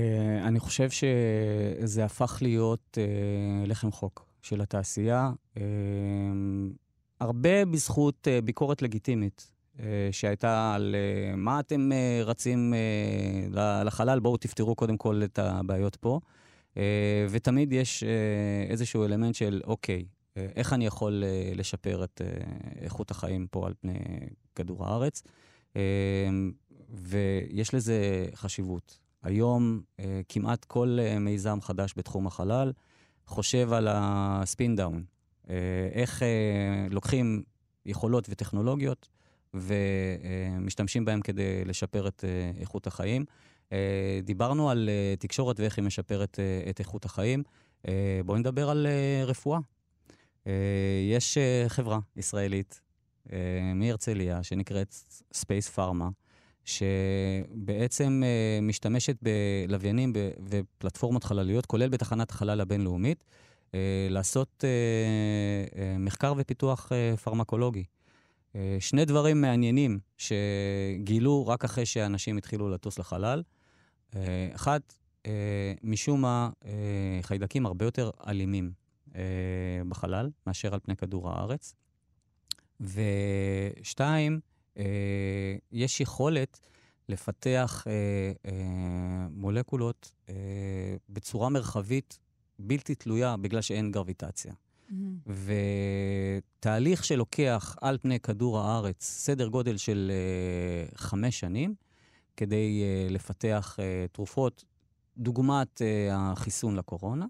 [0.43, 5.61] אני חושב שזה הפך להיות uh, לחם חוק של התעשייה, uh,
[7.21, 9.53] הרבה בזכות ביקורת לגיטימית
[10.11, 10.95] שהייתה על
[11.37, 11.91] מה אתם
[12.25, 12.75] רצים
[13.85, 16.21] לחלל, בואו תפתרו קודם כל את הבעיות פה.
[17.31, 18.05] ותמיד יש
[18.71, 20.05] איזשהו אלמנט של, אוקיי,
[20.37, 22.21] איך אני יכול לשפר את
[22.81, 23.99] איכות החיים פה על פני
[24.55, 25.23] כדור הארץ.
[26.93, 28.99] ויש לזה חשיבות.
[29.23, 32.73] היום אה, כמעט כל אה, מיזם חדש בתחום החלל
[33.27, 35.05] חושב על הספין דאון.
[35.51, 35.55] אה,
[35.93, 36.23] איך
[36.91, 37.43] לוקחים
[37.87, 39.09] יכולות וטכנולוגיות
[39.55, 42.25] ומשתמשים בהם כדי לשפר את
[42.61, 43.25] איכות החיים.
[44.23, 44.89] דיברנו על
[45.19, 46.39] תקשורת ואיך היא משפרת
[46.71, 47.43] את איכות החיים.
[48.25, 49.59] בואו נדבר על אה, רפואה.
[50.47, 50.53] אה,
[51.11, 51.39] יש
[51.69, 52.81] חברה ישראלית
[53.75, 54.95] מהרצליה שנקראת
[55.35, 56.05] Space Pharma.
[56.71, 60.13] שבעצם uh, משתמשת בלוויינים
[60.49, 63.25] ופלטפורמות חלליות, כולל בתחנת החלל הבינלאומית,
[63.75, 67.85] אה, לעשות אה, אה, מחקר ופיתוח אה, פרמקולוגי.
[68.55, 73.43] אה, שני דברים מעניינים שגילו רק אחרי שאנשים התחילו לטוס לחלל.
[74.17, 74.49] אה,
[75.27, 76.71] אה, משום מה, אה,
[77.23, 78.73] חיידקים הרבה יותר אלימים
[79.15, 79.23] אה,
[79.89, 81.75] בחלל מאשר על פני כדור הארץ.
[82.81, 84.39] ושתיים, אה,
[85.73, 86.61] יש יכולת
[87.11, 87.93] לפתח אה,
[88.47, 90.35] אה, מולקולות אה,
[91.09, 92.19] בצורה מרחבית
[92.59, 94.53] בלתי תלויה בגלל שאין גרביטציה.
[95.27, 100.11] ותהליך שלוקח על פני כדור הארץ סדר גודל של
[100.93, 101.75] uh, חמש שנים
[102.37, 104.65] כדי uh, לפתח uh, תרופות,
[105.17, 107.27] דוגמת uh, החיסון לקורונה.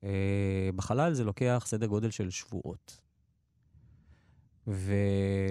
[0.00, 0.06] Uh,
[0.76, 3.00] בחלל זה לוקח סדר גודל של שבועות.
[4.66, 4.94] ו...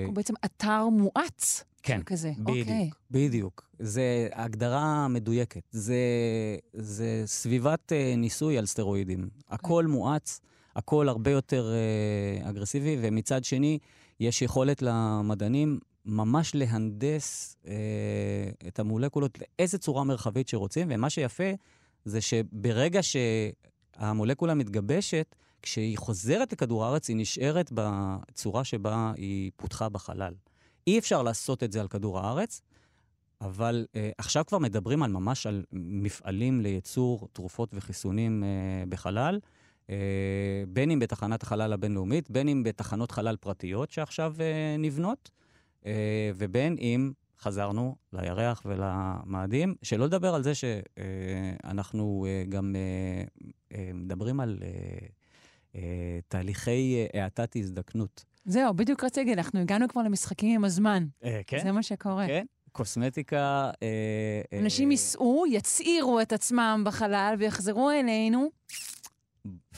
[0.06, 1.64] הוא בעצם אתר מואץ.
[1.84, 2.32] כן, כזה.
[2.38, 2.90] בדיוק, אוקיי.
[3.12, 3.70] בדיוק.
[3.80, 5.62] זה הגדרה מדויקת.
[5.72, 5.98] זה,
[6.74, 9.30] זה סביבת uh, ניסוי על סטרואידים.
[9.50, 10.42] הכל מואץ,
[10.76, 11.74] הכל הרבה יותר
[12.44, 13.80] uh, אגרסיבי, ומצד שני,
[14.20, 17.68] יש יכולת למדענים ממש להנדס uh,
[18.68, 21.52] את המולקולות לאיזה צורה מרחבית שרוצים, ומה שיפה
[22.06, 25.36] זה שברגע שהמולקולה מתגבשת,
[25.66, 30.34] כשהיא חוזרת לכדור הארץ, היא נשארת בצורה שבה היא פותחה בחלל.
[30.88, 32.62] אי אפשר לעשות את זה על כדור הארץ,
[33.42, 39.40] אבל uh, עכשיו כבר מדברים על ממש על מפעלים לייצור תרופות וחיסונים uh, בחלל,
[39.88, 39.90] uh,
[40.68, 45.32] בין אם בתחנת החלל הבינלאומית, בין אם בתחנות חלל פרטיות שעכשיו uh, נבנות,
[45.82, 45.86] uh,
[46.36, 53.44] ובין אם חזרנו לירח ולמאדים, שלא לדבר על זה שאנחנו uh, גם uh,
[53.74, 55.15] uh, מדברים על uh,
[56.28, 58.26] תהליכי uh, האטת הזדקנות.
[58.46, 61.06] זהו, בדיוק רציתי להגיד, אנחנו הגענו כבר למשחקים עם הזמן.
[61.24, 61.60] אה, כן?
[61.64, 62.28] זה מה שקורה.
[62.28, 63.72] כן, קוסמטיקה...
[63.84, 68.50] אה, אנשים אה, ייסעו, יצעירו את עצמם בחלל ויחזרו אלינו.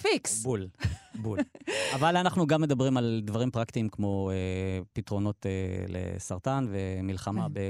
[0.02, 0.43] פיקס.
[0.43, 0.68] בול,
[1.16, 1.39] בול.
[1.95, 7.62] אבל אנחנו גם מדברים על דברים פרקטיים כמו אה, פתרונות אה, לסרטן ומלחמה כן.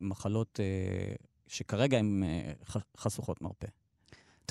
[0.00, 1.14] במחלות אה,
[1.46, 2.52] שכרגע הן אה,
[2.96, 3.66] חשוכות מרפא.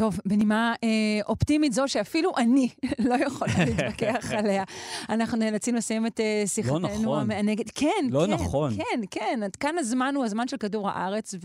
[0.01, 0.89] טוב, בנימה אה,
[1.27, 2.69] אופטימית זו שאפילו אני
[3.09, 4.63] לא יכולה להתווכח עליה,
[5.09, 7.21] אנחנו נאלצים לסיים את אה, שיחתנו נכון.
[7.21, 7.71] המענגת.
[7.75, 8.73] כן, לא כן, נכון.
[8.75, 9.39] כן, כן.
[9.43, 11.35] עד כאן הזמן הוא הזמן של כדור הארץ,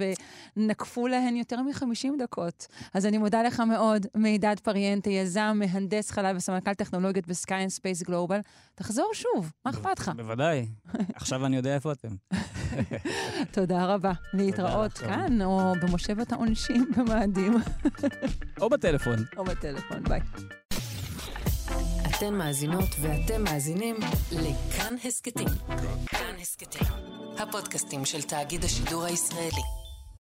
[0.56, 2.66] ונקפו להן יותר מ-50 דקות.
[2.94, 7.70] אז אני מודה לך מאוד, מידד פריאנטה, יזם, מהנדס חלל וסמנכ"ל טכנולוגיות ב Sky and
[7.70, 8.40] Space Global.
[8.74, 10.10] תחזור שוב, מה אכפת לך?
[10.16, 10.66] בוודאי.
[11.14, 12.08] עכשיו אני יודע איפה אתם.
[13.52, 14.12] תודה רבה.
[14.34, 14.92] להתראות.
[14.92, 17.56] כאן, או במושבת העונשים במאדים,
[18.60, 19.18] או בטלפון.
[19.36, 20.04] או בטלפון.
[20.04, 20.20] ביי.
[22.06, 23.96] אתן מאזינות ואתם מאזינים
[24.32, 25.48] לכאן הסכתים.
[26.06, 26.86] כאן הסכתים,
[27.38, 29.85] הפודקאסטים של תאגיד השידור הישראלי.